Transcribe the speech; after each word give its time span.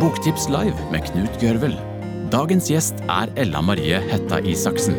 Boktips 0.00 0.44
live 0.46 0.90
med 0.92 1.02
Knut 1.08 1.40
Gørvel. 1.42 1.72
Dagens 2.30 2.68
gjest 2.70 3.00
er 3.10 3.30
Ella 3.34 3.58
Marie 3.64 3.98
Hetta 4.06 4.38
Isaksen. 4.38 4.94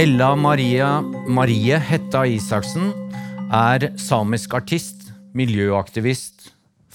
Ella 0.00 0.32
Maria 0.34 1.02
Marie 1.28 1.76
Hetta 1.78 2.24
Isaksen 2.24 2.88
er 3.52 3.90
samisk 4.00 4.56
artist, 4.56 5.10
miljøaktivist, 5.36 6.31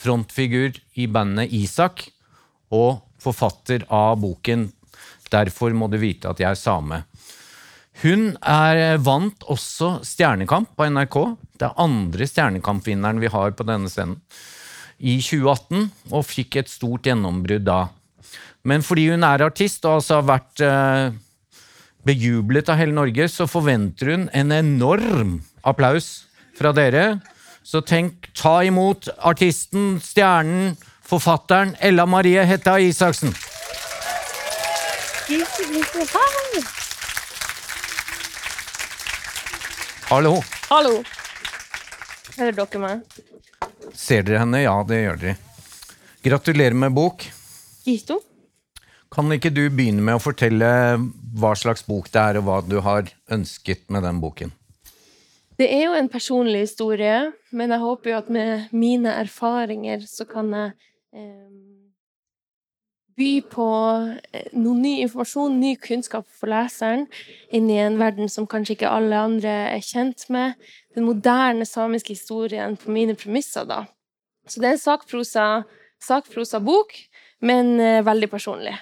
frontfigur 0.08 0.80
i 0.96 1.08
bandet 1.12 1.52
Isak 1.52 2.08
og 2.72 3.04
forfatter 3.20 3.84
av 3.92 4.18
boken 4.24 4.72
'Derfor 5.28 5.74
må 5.76 5.90
du 5.92 5.98
vite 6.00 6.30
at 6.30 6.40
jeg 6.40 6.48
er 6.48 6.56
same'. 6.56 7.04
Hun 8.04 8.38
er 8.46 8.98
vant 9.02 9.44
også 9.50 9.98
Stjernekamp 10.06 10.70
på 10.78 10.86
NRK. 10.88 11.18
Det 11.58 11.66
er 11.68 11.82
andre 11.82 12.28
Stjernekamp-vinneren 12.30 13.20
vi 13.20 13.28
har 13.34 13.52
på 13.58 13.66
denne 13.66 13.90
scenen. 13.90 14.22
I 14.98 15.18
2018, 15.22 15.92
og 16.14 16.26
fikk 16.26 16.56
et 16.62 16.70
stort 16.70 17.06
gjennombrudd 17.06 17.66
da. 17.66 17.90
Men 18.64 18.82
fordi 18.82 19.10
hun 19.12 19.26
er 19.26 19.44
artist 19.46 19.86
og 19.86 20.00
altså 20.00 20.22
har 20.22 20.30
vært 20.30 20.62
eh, 20.66 21.12
bejublet 22.06 22.70
av 22.70 22.80
hele 22.80 22.96
Norge, 22.96 23.28
så 23.30 23.50
forventer 23.50 24.14
hun 24.14 24.30
en 24.34 24.54
enorm 24.56 25.42
applaus 25.66 26.28
fra 26.58 26.74
dere. 26.74 27.20
Så 27.68 27.82
tenk, 27.84 28.30
ta 28.32 28.62
imot 28.64 29.10
artisten, 29.28 29.98
stjernen, 30.00 30.78
forfatteren 31.04 31.74
Ella 31.84 32.06
Marie 32.08 32.46
Hetta 32.48 32.78
Isaksen. 32.80 33.34
Hallo. 40.08 40.38
Hallo. 40.70 40.94
Hører 42.38 42.56
dere 42.56 42.80
meg? 42.86 43.18
Ser 43.92 44.24
dere 44.24 44.46
henne? 44.46 44.62
Ja, 44.64 44.78
det 44.88 45.02
gjør 45.02 45.20
dere. 45.26 45.36
Gratulerer 46.24 46.78
med 46.86 46.96
bok. 46.96 47.26
Gisto? 47.84 48.22
Kan 49.12 49.36
ikke 49.36 49.52
du 49.52 49.66
begynne 49.68 50.08
med 50.08 50.22
å 50.22 50.24
fortelle 50.24 50.72
hva 51.36 51.52
slags 51.60 51.84
bok 51.84 52.08
det 52.16 52.24
er, 52.30 52.40
og 52.40 52.48
hva 52.48 52.62
du 52.64 52.80
har 52.88 53.12
ønsket 53.28 53.90
med 53.92 54.08
den 54.08 54.24
boken? 54.24 54.56
Det 55.58 55.68
er 55.74 55.88
jo 55.88 55.96
en 55.98 56.10
personlig 56.10 56.68
historie, 56.68 57.32
men 57.50 57.74
jeg 57.74 57.82
håper 57.82 58.12
jo 58.12 58.18
at 58.20 58.30
med 58.30 58.74
mine 58.78 59.16
erfaringer 59.24 60.04
så 60.06 60.28
kan 60.30 60.52
jeg 60.54 60.74
eh, 61.18 61.58
by 63.18 63.30
på 63.50 63.66
eh, 64.38 64.52
noe 64.54 64.78
ny 64.78 64.94
informasjon, 65.08 65.58
ny 65.58 65.74
kunnskap 65.82 66.28
for 66.30 66.52
leseren, 66.52 67.08
inn 67.50 67.72
i 67.74 67.80
en 67.82 67.98
verden 67.98 68.30
som 68.30 68.46
kanskje 68.50 68.78
ikke 68.78 68.94
alle 69.00 69.18
andre 69.18 69.56
er 69.72 69.82
kjent 69.82 70.28
med. 70.34 70.54
Den 70.94 71.08
moderne 71.10 71.66
samiske 71.66 72.14
historien 72.14 72.78
på 72.78 72.94
mine 72.94 73.18
premisser, 73.18 73.66
da. 73.66 73.86
Så 74.48 74.62
det 74.62 74.70
er 74.70 74.78
en 74.78 74.86
sakprosa, 74.86 75.48
sakprosa 76.04 76.62
bok, 76.62 76.94
men 77.42 77.80
eh, 77.82 78.04
veldig 78.06 78.30
personlig. 78.30 78.78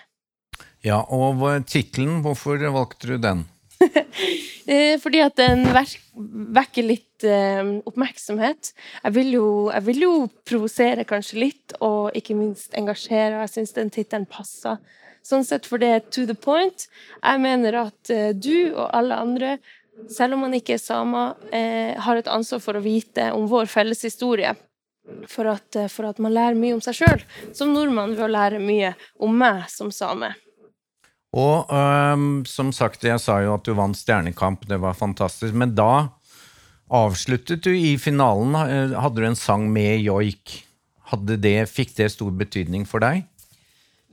Ja, 0.85 0.99
og 1.07 1.39
tittelen, 1.71 2.19
hvorfor 2.21 2.59
valgte 2.59 3.15
du 3.15 3.17
den? 3.17 3.47
Eh, 4.65 4.95
fordi 4.97 5.19
at 5.21 5.35
den 5.37 5.59
vekker 5.69 6.85
litt 6.87 7.21
eh, 7.27 7.59
oppmerksomhet. 7.85 8.71
Jeg 9.03 9.13
vil 9.13 9.27
jo, 9.35 9.47
jeg 9.69 9.85
vil 9.85 9.99
jo 10.01 10.13
provosere 10.47 11.03
kanskje 11.05 11.37
litt, 11.37 11.75
og 11.85 12.15
ikke 12.17 12.33
minst 12.33 12.73
engasjere. 12.73 13.43
Jeg 13.43 13.51
syns 13.51 13.75
den 13.75 13.91
tittelen 13.93 14.25
passer. 14.25 14.79
Sånn 15.25 15.45
sett 15.45 15.69
for 15.69 15.81
det 15.81 15.91
er 15.93 16.01
to 16.09 16.25
the 16.25 16.33
point. 16.33 16.87
Jeg 17.19 17.43
mener 17.43 17.77
at 17.83 18.13
eh, 18.13 18.31
du 18.33 18.73
og 18.73 18.89
alle 18.89 19.19
andre, 19.21 19.51
selv 20.09 20.33
om 20.39 20.47
man 20.47 20.57
ikke 20.57 20.79
er 20.79 20.81
samer, 20.81 21.37
har 22.07 22.17
et 22.19 22.31
ansvar 22.31 22.63
for 22.65 22.79
å 22.79 22.83
vite 22.83 23.29
om 23.37 23.45
vår 23.51 23.69
felles 23.69 24.01
historie. 24.07 24.55
For 25.29 25.51
at, 25.51 25.77
for 25.93 26.09
at 26.09 26.17
man 26.17 26.33
lærer 26.33 26.57
mye 26.57 26.73
om 26.79 26.81
seg 26.81 27.03
sjøl, 27.03 27.21
som 27.53 27.69
nordmann 27.71 28.17
ved 28.17 28.25
å 28.25 28.33
lære 28.33 28.63
mye 28.65 28.95
om 29.21 29.37
meg 29.37 29.69
som 29.69 29.93
same. 29.93 30.33
Og 31.35 31.71
um, 31.71 32.45
som 32.47 32.71
sagt, 32.71 33.03
jeg 33.03 33.19
sa 33.19 33.41
jo 33.43 33.57
at 33.57 33.67
du 33.67 33.73
vant 33.75 33.97
Stjernekamp, 33.97 34.63
det 34.69 34.79
var 34.83 34.95
fantastisk. 34.95 35.51
Men 35.57 35.75
da 35.75 36.07
avsluttet 36.95 37.65
du 37.65 37.73
i 37.75 37.97
finalen. 37.99 38.55
Hadde 38.95 39.21
du 39.21 39.27
en 39.27 39.39
sang 39.39 39.67
med 39.73 39.99
joik? 40.05 40.61
Det, 41.15 41.57
fikk 41.69 41.95
det 41.99 42.09
stor 42.15 42.31
betydning 42.35 42.83
for 42.87 43.03
deg? 43.03 43.25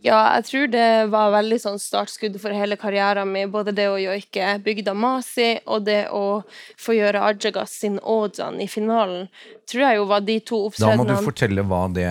Ja, 0.02 0.18
jeg 0.36 0.46
tror 0.48 0.70
det 0.70 0.86
var 1.12 1.30
veldig 1.30 1.56
sånn 1.62 1.78
startskudd 1.78 2.34
for 2.42 2.54
hele 2.54 2.74
karrieren 2.78 3.30
min. 3.30 3.52
Både 3.54 3.74
det 3.74 3.86
å 3.86 4.00
joike 4.02 4.56
bygda 4.64 4.94
Masi 4.98 5.54
og 5.62 5.86
det 5.86 6.08
å 6.10 6.42
få 6.80 6.96
gjøre 6.98 7.22
Ajagas 7.28 7.76
sin 7.84 8.00
Ojan 8.02 8.58
i 8.60 8.66
finalen, 8.70 9.28
tror 9.70 9.86
jeg 9.86 10.00
jo 10.00 10.08
var 10.10 10.26
de 10.26 10.40
to 10.42 10.58
opptredenene 10.66 11.06
Da 11.06 11.14
må 11.14 11.22
du 11.22 11.30
fortelle 11.30 11.66
hva, 11.70 11.84
det, 11.94 12.08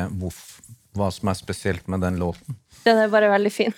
hva 0.96 1.12
som 1.12 1.34
er 1.34 1.40
spesielt 1.40 1.92
med 1.92 2.04
den 2.06 2.20
låten. 2.22 2.56
Den 2.82 2.98
er 2.98 3.12
bare 3.14 3.30
veldig 3.30 3.52
fin. 3.54 3.74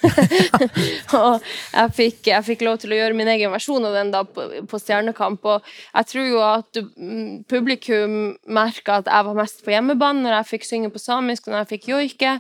og 1.18 1.44
jeg 1.44 1.94
fikk, 1.98 2.20
jeg 2.30 2.46
fikk, 2.48 2.64
lov 2.64 2.78
til 2.80 2.94
å 2.94 3.00
gjøre 3.00 3.18
min 3.18 3.32
egen 3.34 3.52
versjon 3.52 3.84
av 3.88 3.98
den 3.98 4.14
da 4.14 4.22
på, 4.24 4.46
på 4.70 4.80
Stjernekamp. 4.80 5.44
Og 5.44 5.66
jeg 5.68 6.10
tror 6.12 6.30
jo 6.30 6.44
at 6.46 6.80
mm, 6.80 7.44
publikum 7.52 8.16
merka 8.48 9.02
at 9.02 9.10
jeg 9.12 9.28
var 9.28 9.40
mest 9.42 9.64
på 9.66 9.74
hjemmebane 9.74 10.24
når 10.24 10.38
jeg 10.38 10.50
fikk 10.54 10.70
synge 10.70 10.94
på 10.94 11.02
samisk, 11.04 11.50
når 11.50 11.64
jeg 11.64 11.72
fikk 11.74 11.90
joike. 11.92 12.38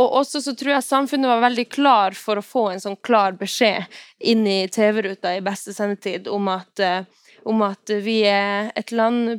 Og 0.00 0.16
også 0.22 0.40
så 0.46 0.56
tror 0.56 0.76
jeg 0.76 0.88
samfunnet 0.88 1.32
var 1.34 1.44
veldig 1.44 1.66
klar 1.72 2.16
for 2.16 2.40
å 2.40 2.44
få 2.44 2.70
en 2.72 2.82
sånn 2.82 2.98
klar 3.04 3.36
beskjed 3.36 3.84
inn 4.24 4.46
i 4.48 4.62
TV-ruta 4.72 5.34
i 5.36 5.44
beste 5.44 5.76
sendetid 5.76 6.30
om 6.32 6.48
at, 6.52 6.80
uh, 6.80 7.28
om 7.48 7.60
at 7.66 7.92
vi 8.04 8.22
er 8.28 8.72
et 8.76 8.92
land 8.96 9.36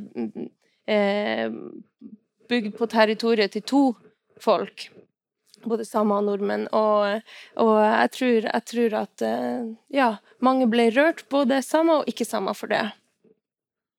eh, 0.87 1.49
bygd 2.47 2.77
på 2.77 2.87
territoriet 2.91 3.57
til 3.57 3.65
to 3.67 3.81
folk 4.41 4.87
både 5.65 5.85
samer 5.87 6.21
og 6.21 6.27
nordmenn. 6.29 6.67
Og, 6.75 7.25
og 7.63 7.73
jeg, 7.81 8.13
tror, 8.17 8.47
jeg, 8.49 8.63
tror, 8.71 8.95
at 9.01 9.25
eh, 9.25 9.67
ja, 9.95 10.13
mange 10.43 10.69
ble 10.71 10.89
rørt, 10.95 11.25
både 11.33 11.61
samer 11.65 12.03
og 12.03 12.09
ikke-samer, 12.11 12.57
for 12.57 12.71
det. 12.71 12.85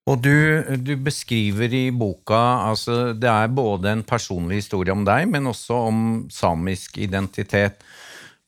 Og 0.09 0.23
du, 0.25 0.35
du, 0.81 0.95
beskriver 1.05 1.73
i 1.77 1.83
boka 1.93 2.39
altså 2.71 3.13
Det 3.13 3.29
er 3.29 3.51
både 3.53 3.91
en 3.93 4.05
personlig 4.07 4.63
historie 4.63 4.95
om 4.95 5.05
deg, 5.05 5.27
men 5.29 5.51
også 5.51 5.83
om 5.91 5.99
samisk 6.33 6.97
identitet. 7.03 7.85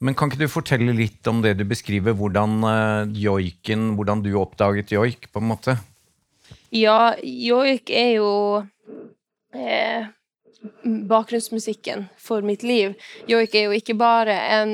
Men 0.01 0.17
kan 0.17 0.31
ikke 0.31 0.47
du 0.47 0.49
fortelle 0.49 0.95
litt 0.97 1.27
om 1.29 1.43
det 1.45 1.59
du 1.59 1.67
beskriver, 1.69 2.17
hvordan 2.17 2.65
uh, 2.65 3.13
joiken 3.13 3.91
Hvordan 3.99 4.25
du 4.25 4.33
oppdaget 4.41 4.95
joik, 4.95 5.29
på 5.29 5.43
en 5.43 5.51
måte? 5.51 5.77
Ja, 6.73 7.13
joik 7.21 7.91
er 7.93 8.15
jo 8.15 8.31
eh, 9.53 10.07
bakgrunnsmusikken 10.85 12.05
for 12.21 12.45
mitt 12.45 12.63
liv. 12.63 12.95
Joik 13.29 13.55
er 13.57 13.69
jo 13.69 13.77
ikke 13.77 13.97
bare 13.99 14.37
en 14.59 14.73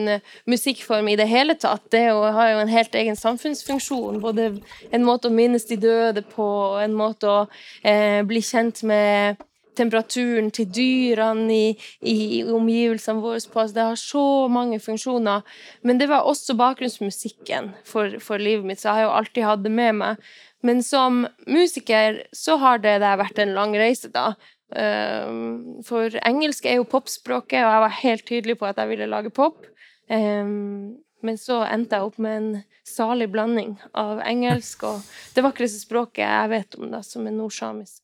musikkform 0.50 1.08
i 1.12 1.16
det 1.18 1.28
hele 1.30 1.54
tatt. 1.58 1.84
Det 1.94 2.04
har 2.10 2.52
jo 2.52 2.62
en 2.62 2.72
helt 2.72 2.94
egen 2.98 3.18
samfunnsfunksjon. 3.18 4.20
Både 4.22 4.48
en 4.90 5.06
måte 5.06 5.30
å 5.30 5.34
minnes 5.34 5.66
de 5.68 5.78
døde 5.80 6.24
på, 6.26 6.46
og 6.46 6.80
en 6.82 6.96
måte 6.96 7.30
å 7.30 7.42
eh, 7.86 8.22
bli 8.26 8.42
kjent 8.42 8.82
med 8.86 9.44
temperaturen 9.76 10.48
til 10.54 10.68
dyrene 10.72 11.52
i, 11.52 11.66
i 12.00 12.18
omgivelsene 12.42 13.22
våre 13.22 13.42
på. 13.44 13.60
Altså, 13.60 13.76
det 13.76 13.86
har 13.90 14.00
så 14.00 14.24
mange 14.52 14.80
funksjoner. 14.82 15.46
Men 15.86 16.00
det 16.00 16.10
var 16.10 16.26
også 16.26 16.56
bakgrunnsmusikken 16.58 17.74
for, 17.86 18.18
for 18.24 18.42
livet 18.42 18.66
mitt, 18.66 18.82
så 18.82 18.90
jeg 18.90 19.02
har 19.02 19.08
jo 19.08 19.16
alltid 19.20 19.48
hatt 19.50 19.64
det 19.66 19.74
med 19.76 20.00
meg. 20.00 20.28
Men 20.66 20.80
som 20.82 21.26
musiker 21.46 22.22
så 22.34 22.56
har 22.58 22.80
det 22.82 22.98
vært 23.04 23.38
en 23.38 23.54
lang 23.54 23.76
reise, 23.76 24.10
da. 24.10 24.32
Um, 24.66 25.82
for 25.86 26.10
engelsk 26.26 26.66
er 26.66 26.80
jo 26.80 26.88
popspråket, 26.90 27.60
og 27.62 27.70
jeg 27.70 27.82
var 27.84 27.98
helt 28.00 28.24
tydelig 28.26 28.56
på 28.58 28.66
at 28.66 28.80
jeg 28.82 28.90
ville 28.90 29.10
lage 29.10 29.30
pop. 29.34 29.62
Um, 30.10 30.96
men 31.26 31.38
så 31.40 31.62
endte 31.66 31.98
jeg 31.98 32.08
opp 32.08 32.18
med 32.22 32.40
en 32.40 32.50
salig 32.86 33.28
blanding 33.32 33.76
av 33.98 34.20
engelsk 34.26 34.84
og 34.86 35.06
det 35.34 35.42
vakreste 35.46 35.80
språket 35.82 36.26
jeg 36.26 36.52
vet 36.52 36.76
om, 36.78 36.90
da, 36.92 37.00
som 37.06 37.26
er 37.26 37.34
nordsamisk. 37.34 38.02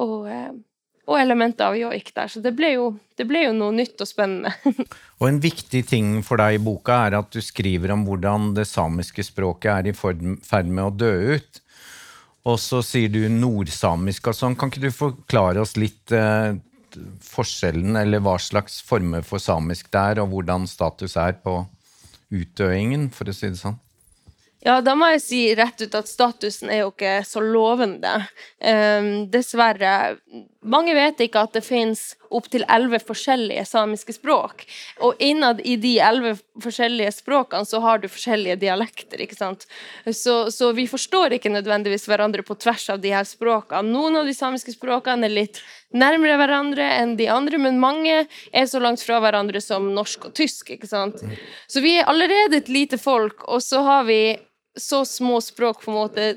Og, 0.00 0.26
um, 0.26 0.58
og 1.10 1.18
elementer 1.18 1.68
av 1.68 1.78
joik 1.78 2.12
der. 2.16 2.32
Så 2.32 2.42
det 2.44 2.52
ble, 2.56 2.74
jo, 2.76 2.90
det 3.18 3.26
ble 3.28 3.44
jo 3.46 3.54
noe 3.56 3.74
nytt 3.74 4.00
og 4.00 4.08
spennende. 4.08 4.52
og 5.20 5.26
en 5.28 5.40
viktig 5.42 5.82
ting 5.88 6.12
for 6.26 6.40
deg 6.40 6.58
i 6.58 6.62
boka 6.64 7.02
er 7.08 7.18
at 7.20 7.32
du 7.34 7.42
skriver 7.44 7.94
om 7.94 8.06
hvordan 8.08 8.52
det 8.56 8.68
samiske 8.70 9.24
språket 9.26 9.72
er 9.74 9.90
i 9.90 9.96
ferd 9.96 10.70
med 10.70 10.84
å 10.86 10.94
dø 10.94 11.12
ut. 11.36 11.64
Og 12.48 12.56
så 12.60 12.80
sier 12.84 13.12
du 13.12 13.20
nordsamisk 13.28 14.30
og 14.30 14.36
sånn. 14.36 14.56
Kan 14.56 14.72
ikke 14.72 14.86
du 14.86 14.94
forklare 14.94 15.60
oss 15.60 15.76
litt 15.76 16.12
eh, 16.16 16.56
forskjellen, 17.24 17.98
eller 18.00 18.22
hva 18.24 18.38
slags 18.40 18.80
former 18.84 19.26
for 19.26 19.42
samisk 19.42 19.90
det 19.92 20.06
er, 20.14 20.22
og 20.22 20.32
hvordan 20.32 20.66
status 20.70 21.18
er 21.20 21.36
på 21.44 21.60
utdøingen, 22.30 23.10
for 23.12 23.28
å 23.28 23.36
si 23.36 23.50
det 23.50 23.60
sånn? 23.60 23.78
Ja, 24.60 24.80
da 24.84 24.92
må 24.98 25.08
jeg 25.14 25.22
si 25.24 25.40
rett 25.56 25.80
ut 25.80 25.94
at 25.96 26.08
statusen 26.08 26.68
er 26.72 26.82
jo 26.82 26.90
ikke 26.92 27.20
så 27.24 27.40
lovende. 27.40 28.12
Um, 28.60 29.26
dessverre. 29.32 30.18
Mange 30.60 30.92
vet 30.92 31.20
ikke 31.24 31.40
at 31.46 31.54
det 31.56 31.62
finnes 31.64 32.00
opptil 32.36 32.66
elleve 32.68 32.98
forskjellige 33.00 33.62
samiske 33.64 34.12
språk. 34.12 34.66
Og 35.06 35.16
innad 35.22 35.62
i 35.64 35.78
de 35.80 35.94
elleve 36.04 36.34
forskjellige 36.60 37.14
språkene 37.16 37.64
så 37.64 37.80
har 37.80 38.02
du 38.02 38.10
forskjellige 38.12 38.58
dialekter. 38.60 39.22
ikke 39.24 39.38
sant? 39.38 39.64
Så, 40.12 40.50
så, 40.52 40.72
vi 40.76 40.84
forstår 40.90 41.38
ikke 41.38 41.52
nødvendigvis 41.52 42.04
hverandre 42.10 42.44
på 42.44 42.58
tvers 42.60 42.90
av 42.92 43.00
de 43.00 43.14
her 43.14 43.24
språkene. 43.24 43.88
Noen 43.88 44.20
av 44.20 44.28
de 44.28 44.36
samiske 44.36 44.74
språkene 44.76 45.30
er 45.30 45.36
litt 45.38 45.62
nærmere 45.96 46.36
hverandre 46.42 46.90
enn 46.98 47.16
de 47.16 47.30
andre, 47.32 47.58
men 47.58 47.80
mange 47.80 48.26
er 48.52 48.68
så 48.68 48.82
langt 48.84 49.00
fra 49.00 49.16
hverandre 49.24 49.64
som 49.64 49.88
norsk 49.96 50.28
og 50.28 50.36
tysk. 50.36 50.74
ikke 50.76 50.90
sant? 50.90 51.24
Så 51.72 51.80
vi 51.80 51.96
er 51.96 52.10
allerede 52.10 52.60
et 52.60 52.68
lite 52.68 53.00
folk, 53.00 53.48
og 53.48 53.64
så 53.64 53.80
har 53.88 54.04
vi 54.12 54.36
så 54.76 55.02
små 55.08 55.40
språk 55.42 55.80
på 55.82 55.90
en 55.90 55.98
måte 55.98 56.30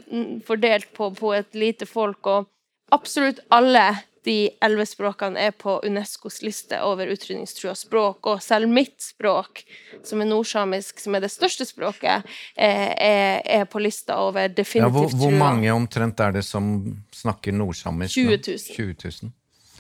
fordelt 0.48 0.90
på, 0.96 1.12
på 1.12 1.36
et 1.36 1.54
lite 1.60 1.86
folk. 1.86 2.24
og 2.26 2.48
absolutt 2.94 3.42
alle 3.54 3.86
de 4.26 4.38
elleve 4.64 4.86
språkene 4.88 5.50
er 5.50 5.52
på 5.58 5.78
Unescos 5.86 6.42
liste 6.46 6.80
over 6.86 7.12
utrydningstrua 7.14 7.76
språk, 7.78 8.30
og 8.32 8.42
selv 8.44 8.72
mitt 8.72 8.96
språk, 9.04 9.64
som 10.06 10.24
er 10.24 10.30
nordsamisk, 10.30 11.02
som 11.04 11.18
er 11.18 11.26
det 11.26 11.32
største 11.34 11.68
språket, 11.68 12.24
er, 12.56 13.42
er 13.44 13.68
på 13.70 13.84
lista 13.84 14.20
over 14.24 14.48
definitivt 14.48 14.88
ja, 14.88 14.94
hvor, 14.96 15.20
hvor 15.26 15.38
mange 15.38 15.74
omtrent 15.74 16.24
er 16.24 16.40
det 16.40 16.46
som 16.48 16.74
snakker 17.16 17.56
nordsamisk? 17.56 18.16
20 18.16 18.42
000. 18.48 18.66
20 18.80 18.98
000. 19.24 19.34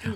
Ja. 0.04 0.16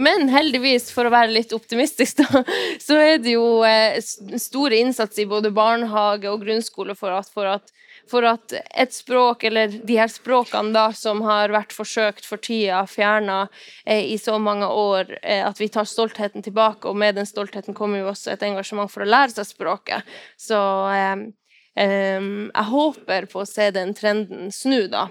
Men 0.00 0.30
heldigvis, 0.32 0.88
for 0.94 1.08
å 1.08 1.12
være 1.12 1.32
litt 1.34 1.52
optimistisk, 1.52 2.22
da, 2.22 2.42
så 2.80 2.96
er 2.96 3.18
det 3.20 3.34
jo 3.34 3.60
eh, 3.68 4.00
store 4.40 4.80
innsats 4.80 5.20
i 5.20 5.28
både 5.28 5.52
barnehage 5.52 6.30
og 6.30 6.44
grunnskole 6.44 6.96
for 6.96 7.12
at, 7.18 7.28
for 7.32 7.50
at 7.50 7.68
for 8.10 8.26
at 8.26 8.54
et 8.54 8.94
språk, 8.94 9.44
eller 9.48 9.72
de 9.86 9.98
her 9.98 10.10
språkene 10.10 10.74
da, 10.74 10.88
som 10.96 11.22
har 11.26 11.52
vært 11.54 11.74
forsøkt 11.76 12.26
for 12.26 12.42
tida 12.42 12.82
fjerna 12.90 13.42
eh, 13.84 14.04
i 14.12 14.18
så 14.20 14.38
mange 14.42 14.66
år, 14.66 15.16
eh, 15.22 15.44
at 15.46 15.60
vi 15.60 15.70
tar 15.72 15.88
stoltheten 15.88 16.44
tilbake, 16.46 16.88
og 16.88 16.98
med 16.98 17.20
den 17.20 17.28
stoltheten 17.28 17.76
kommer 17.76 18.02
jo 18.02 18.10
også 18.12 18.34
et 18.34 18.46
engasjement 18.46 18.90
for 18.90 19.06
å 19.06 19.10
lære 19.10 19.36
seg 19.36 19.50
språket. 19.52 20.16
Så 20.38 20.58
eh, 20.94 21.28
eh, 21.78 22.18
jeg 22.50 22.66
håper 22.74 23.30
på 23.30 23.44
å 23.44 23.48
se 23.48 23.70
den 23.76 23.94
trenden 23.98 24.50
snu, 24.54 24.82
da. 24.90 25.08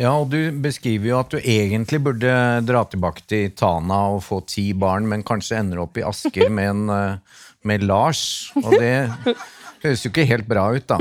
Ja, 0.00 0.16
og 0.18 0.32
du 0.32 0.50
beskriver 0.64 1.10
jo 1.12 1.18
at 1.20 1.34
du 1.34 1.38
egentlig 1.38 2.00
burde 2.02 2.32
dra 2.66 2.82
tilbake 2.90 3.22
til 3.28 3.52
Tana 3.54 4.00
og 4.16 4.24
få 4.26 4.40
ti 4.48 4.72
barn, 4.74 5.06
men 5.10 5.24
kanskje 5.26 5.60
ender 5.60 5.84
opp 5.84 6.00
i 6.00 6.04
Asker 6.06 6.48
med, 6.50 6.70
en, 6.72 6.88
eh, 6.90 7.42
med 7.68 7.84
Lars. 7.86 8.50
Og 8.58 8.72
det 8.74 9.36
Høres 9.82 10.04
jo 10.04 10.12
ikke 10.12 10.26
helt 10.28 10.48
bra 10.48 10.68
ut, 10.74 10.88
da. 10.88 10.98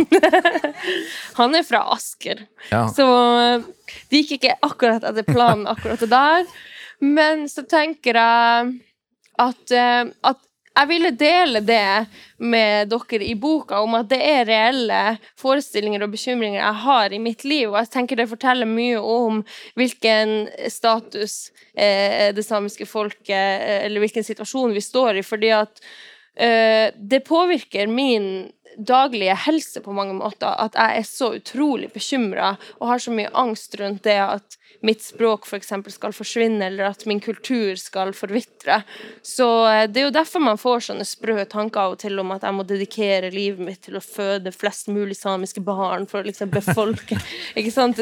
Han 1.39 1.56
er 1.57 1.66
fra 1.68 1.83
Asker, 1.94 2.45
ja. 2.72 2.86
så 2.92 3.07
eh, 3.39 3.66
det 4.10 4.24
gikk 4.24 4.38
ikke 4.39 4.57
akkurat 4.66 5.06
etter 5.07 5.28
planen 5.28 5.68
akkurat 5.69 6.01
der. 6.10 6.48
Men 7.01 7.48
så 7.50 7.63
tenker 7.69 8.18
jeg 8.18 8.72
at, 9.42 9.74
eh, 9.74 10.10
at 10.28 10.42
jeg 10.72 10.88
ville 10.88 11.12
dele 11.19 11.60
det 11.68 12.06
med 12.39 12.92
dere 12.92 13.25
i 13.28 13.33
boka, 13.36 13.81
om 13.83 13.98
at 14.00 14.07
det 14.12 14.22
er 14.24 14.45
reelle 14.48 15.00
forestillinger 15.39 16.06
og 16.06 16.13
bekymringer 16.13 16.62
jeg 16.62 16.80
har 16.86 17.12
i 17.13 17.19
mitt 17.19 17.44
liv. 17.44 17.68
Og 17.69 17.80
jeg 17.81 17.92
tenker 17.92 18.19
det 18.22 18.30
forteller 18.31 18.69
mye 18.69 19.01
om 19.01 19.42
hvilken 19.80 20.48
status 20.72 21.51
eh, 21.75 22.31
det 22.36 22.45
samiske 22.48 22.88
folket 22.88 23.36
eh, 23.36 23.83
Eller 23.86 24.04
hvilken 24.04 24.24
situasjon 24.24 24.72
vi 24.78 24.83
står 24.86 25.19
i. 25.19 25.25
Fordi 25.28 25.51
at 25.57 25.83
eh, 26.39 26.88
det 26.95 27.25
påvirker 27.28 27.92
min 27.92 28.48
daglige 28.77 29.35
helse 29.45 29.81
på 29.83 29.94
mange 29.95 30.15
måter. 30.18 30.51
At 30.51 30.77
jeg 30.79 31.01
er 31.01 31.07
så 31.07 31.33
utrolig 31.38 31.91
bekymra 31.94 32.56
og 32.79 32.88
har 32.94 33.03
så 33.03 33.13
mye 33.15 33.31
angst 33.38 33.75
rundt 33.79 34.03
det 34.07 34.19
at 34.21 34.57
mitt 34.81 35.03
språk 35.03 35.45
f.eks. 35.45 35.69
For 35.71 35.94
skal 35.94 36.13
forsvinne, 36.15 36.65
eller 36.68 36.89
at 36.89 37.06
min 37.09 37.21
kultur 37.21 37.77
skal 37.79 38.13
forvitre. 38.18 38.81
Så 39.25 39.47
eh, 39.69 39.85
det 39.91 40.01
er 40.01 40.07
jo 40.07 40.13
derfor 40.15 40.44
man 40.44 40.59
får 40.62 40.88
sånne 40.88 41.07
sprø 41.07 41.44
tanker 41.50 41.83
av 41.83 41.95
og 41.95 42.01
til 42.01 42.19
om 42.21 42.33
at 42.35 42.45
jeg 42.47 42.57
må 42.57 42.65
dedikere 42.68 43.31
livet 43.33 43.62
mitt 43.65 43.81
til 43.85 44.00
å 44.00 44.03
føde 44.03 44.53
flest 44.56 44.89
mulig 44.91 45.18
samiske 45.19 45.63
barn 45.65 46.07
for 46.09 46.21
å 46.21 46.29
liksom 46.29 46.51
befolke 46.53 47.19
ikke 47.59 47.73
sant? 47.73 48.01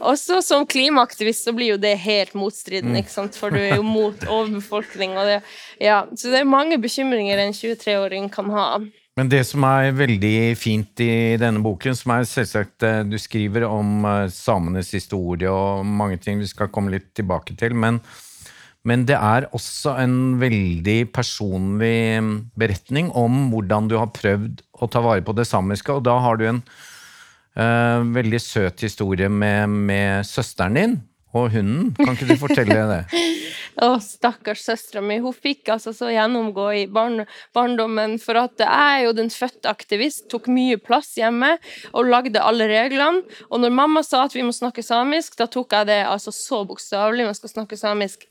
Også 0.00 0.40
som 0.44 0.66
klimaaktivist 0.70 1.48
så 1.48 1.54
blir 1.56 1.74
jo 1.74 1.80
det 1.82 1.96
helt 2.04 2.34
motstridende, 2.38 3.02
ikke 3.02 3.16
sant? 3.16 3.38
for 3.38 3.54
du 3.54 3.60
er 3.62 3.78
jo 3.78 3.86
mot 3.86 4.26
overbefolkning. 4.28 5.16
Og 5.18 5.30
det, 5.30 5.40
ja. 5.82 6.04
Så 6.14 6.30
det 6.30 6.42
er 6.42 6.50
mange 6.50 6.78
bekymringer 6.82 7.40
en 7.42 7.56
23-åring 7.56 8.30
kan 8.34 8.52
ha. 8.54 8.68
Men 9.14 9.30
det 9.30 9.44
som 9.46 9.62
er 9.68 9.94
veldig 9.94 10.56
fint 10.58 11.00
i 11.04 11.36
denne 11.38 11.62
boken, 11.62 11.94
som 11.94 12.16
er 12.16 12.26
selvsagt 12.26 12.82
eh, 12.86 13.02
Du 13.06 13.14
skriver 13.22 13.66
om 13.68 14.02
eh, 14.10 14.30
samenes 14.34 14.90
historie 14.96 15.50
og 15.50 15.86
mange 15.86 16.18
ting 16.18 16.40
vi 16.42 16.50
skal 16.50 16.72
komme 16.74 16.96
litt 16.96 17.12
tilbake 17.14 17.54
til, 17.60 17.76
men, 17.78 18.00
men 18.82 19.06
det 19.06 19.14
er 19.14 19.46
også 19.54 19.94
en 20.02 20.16
veldig 20.42 20.98
personlig 21.14 21.94
mm, 22.26 22.34
beretning 22.58 23.12
om 23.14 23.52
hvordan 23.54 23.86
du 23.92 24.00
har 24.00 24.10
prøvd 24.16 24.64
å 24.82 24.90
ta 24.90 25.04
vare 25.04 25.22
på 25.22 25.36
det 25.38 25.46
samiske, 25.46 25.94
og 25.94 26.08
da 26.10 26.18
har 26.18 26.40
du 26.40 26.48
en 26.50 26.62
uh, 27.54 28.02
veldig 28.02 28.40
søt 28.42 28.82
historie 28.82 29.30
med, 29.30 29.70
med 29.70 30.26
søsteren 30.26 30.80
din 30.80 30.98
og 31.34 31.50
hunden. 31.54 31.90
Kan 31.98 32.14
ikke 32.14 32.28
du 32.30 32.36
fortelle 32.40 32.80
det? 32.90 33.00
Å, 33.84 33.96
stakkars 34.02 34.62
søstera 34.62 35.02
mi. 35.02 35.18
Hun 35.22 35.34
fikk 35.34 35.72
altså 35.74 35.94
så 35.96 36.10
gjennomgå 36.12 36.66
i 36.78 36.84
barn, 36.90 37.24
barndommen 37.56 38.16
for 38.22 38.38
at 38.38 38.62
jeg 38.62 38.70
er 38.70 39.06
jo 39.08 39.16
den 39.18 39.32
fødte 39.34 39.70
aktivist, 39.70 40.28
tok 40.30 40.46
mye 40.52 40.78
plass 40.78 41.14
hjemme 41.18 41.56
og 41.92 42.10
lagde 42.12 42.42
alle 42.42 42.68
reglene. 42.70 43.24
Og 43.50 43.64
når 43.64 43.74
mamma 43.74 44.04
sa 44.06 44.24
at 44.28 44.36
vi 44.36 44.46
må 44.46 44.54
snakke 44.54 44.84
samisk, 44.86 45.34
da 45.40 45.50
tok 45.50 45.74
jeg 45.74 45.90
det 45.90 46.04
altså 46.06 46.34
så 46.34 46.62
bokstavelig. 46.68 47.26
Man 47.26 47.38
skal 47.38 47.56
snakke 47.56 47.80
samisk 47.80 48.28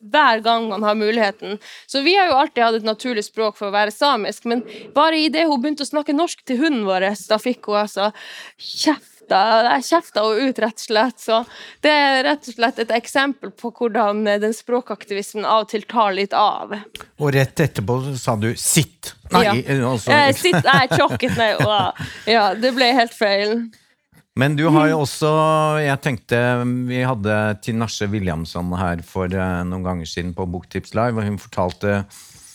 hver 0.00 0.42
gang 0.44 0.68
man 0.68 0.84
har 0.86 0.94
muligheten. 0.94 1.58
Så 1.86 2.02
vi 2.04 2.16
har 2.16 2.30
jo 2.30 2.38
alltid 2.38 2.64
hatt 2.64 2.78
et 2.80 2.88
naturlig 2.88 3.24
språk 3.26 3.58
for 3.58 3.70
å 3.70 3.74
være 3.74 3.94
samisk, 3.94 4.46
men 4.50 4.62
bare 4.94 5.18
idet 5.24 5.46
hun 5.48 5.60
begynte 5.62 5.86
å 5.86 5.92
snakke 5.92 6.16
norsk 6.16 6.44
til 6.46 6.60
hunden 6.62 6.86
vår, 6.88 7.10
da 7.30 7.40
fikk 7.42 7.70
hun 7.70 7.82
altså 7.86 8.10
kjeft 8.56 9.16
kjefta, 9.26 9.74
jeg 9.74 9.84
kjefta 9.84 10.22
henne 10.22 10.48
ut, 10.48 10.58
rett 10.58 10.74
og 10.74 10.86
slett. 10.86 11.20
Så 11.20 11.44
det 11.82 11.90
er 11.90 12.24
rett 12.24 12.48
og 12.48 12.54
slett 12.54 12.78
et 12.78 12.90
eksempel 12.90 13.50
på 13.50 13.70
hvordan 13.70 14.24
den 14.24 14.54
språkaktivismen 14.54 15.44
av 15.44 15.64
og 15.64 15.70
til 15.70 15.82
tar 15.82 16.12
litt 16.12 16.32
av. 16.32 16.74
Og 17.18 17.32
rett 17.32 17.60
etterpå 17.60 18.16
sa 18.16 18.36
du 18.36 18.54
'sitt'. 18.54 19.14
Nei, 19.32 19.42
ja. 19.42 19.52
altså 19.88 20.10
eh, 20.12 20.34
Sitt, 20.34 20.54
er 20.54 20.86
tjokket, 20.86 21.36
nei. 21.36 21.56
Ja, 22.36 22.54
det 22.54 22.72
ble 22.74 22.92
helt 22.94 23.14
feil. 23.14 23.70
Men 24.36 24.56
du 24.56 24.66
har 24.68 24.90
jo 24.90 25.00
også 25.04 25.30
Jeg 25.80 26.00
tenkte 26.04 26.38
Vi 26.90 27.00
hadde 27.08 27.36
Tinashe 27.64 28.08
Williamson 28.12 28.72
her 28.76 29.00
for 29.06 29.32
eh, 29.32 29.60
noen 29.64 29.86
ganger 29.86 30.08
siden 30.10 30.34
på 30.36 30.44
Boktips 30.52 30.92
Live, 30.96 31.16
og 31.16 31.24
hun 31.24 31.40
fortalte 31.40 32.02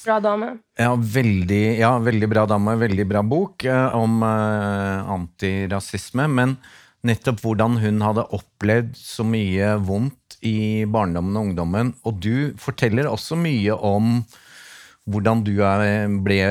Bra 0.02 0.16
dame. 0.18 0.56
Ja, 0.82 0.96
veldig, 0.98 1.78
ja, 1.78 1.92
veldig 2.02 2.28
bra 2.32 2.48
dame. 2.50 2.74
Veldig 2.82 3.04
bra 3.06 3.22
bok 3.22 3.68
eh, 3.70 3.94
om 3.94 4.24
eh, 4.26 5.12
antirasisme. 5.14 6.26
Men 6.26 6.56
nettopp 7.06 7.44
hvordan 7.44 7.78
hun 7.84 8.02
hadde 8.02 8.26
opplevd 8.34 8.96
så 8.98 9.22
mye 9.22 9.76
vondt 9.86 10.40
i 10.42 10.88
barndommen 10.90 11.38
og 11.38 11.52
ungdommen. 11.52 11.94
Og 12.10 12.18
du 12.18 12.58
forteller 12.58 13.12
også 13.12 13.38
mye 13.38 13.78
om 13.78 14.24
hvordan 15.06 15.46
du 15.46 15.54
ble 16.26 16.42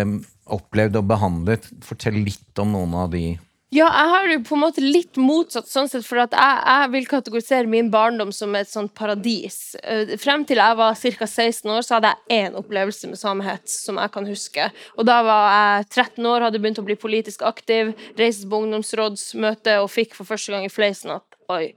opplevd 0.46 1.02
og 1.02 1.10
behandlet. 1.10 1.66
Fortell 1.82 2.22
litt 2.22 2.62
om 2.62 2.70
noen 2.78 2.94
av 3.02 3.10
de 3.10 3.32
ja, 3.70 3.86
jeg 3.86 4.10
har 4.10 4.24
jo 4.32 4.38
på 4.48 4.56
en 4.56 4.62
måte 4.64 4.82
litt 4.82 5.18
motsatt, 5.20 5.68
sånn 5.70 5.86
sett, 5.86 6.02
for 6.02 6.18
jeg, 6.18 6.32
jeg, 6.34 6.88
vil 6.90 7.04
kategorisere 7.06 7.70
min 7.70 7.86
barndom 7.92 8.32
som 8.34 8.54
et 8.58 8.66
sånt 8.66 8.90
paradis. 8.98 9.76
Eh, 9.78 10.16
frem 10.18 10.42
til 10.46 10.58
jeg 10.58 10.78
var 10.80 10.96
ca. 10.98 11.26
16 11.28 11.70
år, 11.70 11.84
så 11.86 11.96
hadde 11.96 12.10
jeg 12.10 12.40
én 12.48 12.56
opplevelse 12.58 13.06
med 13.06 13.20
samehets 13.20 13.76
som 13.84 14.00
jeg 14.02 14.10
kan 14.16 14.26
huske. 14.26 14.64
Og 14.98 15.06
da 15.06 15.20
var 15.22 15.44
jeg 15.54 15.84
13 15.92 16.26
år, 16.32 16.48
hadde 16.48 16.58
begynt 16.58 16.80
å 16.82 16.86
bli 16.88 16.96
politisk 16.98 17.44
aktiv, 17.46 17.92
reiste 18.18 18.50
på 18.50 18.58
ungdomsrådsmøte 18.64 19.76
og 19.84 19.92
fikk 19.94 20.16
for 20.18 20.26
første 20.26 20.56
gang 20.56 20.66
i 20.66 20.72
fleisen 20.72 21.14
at 21.14 21.38
oi, 21.54 21.68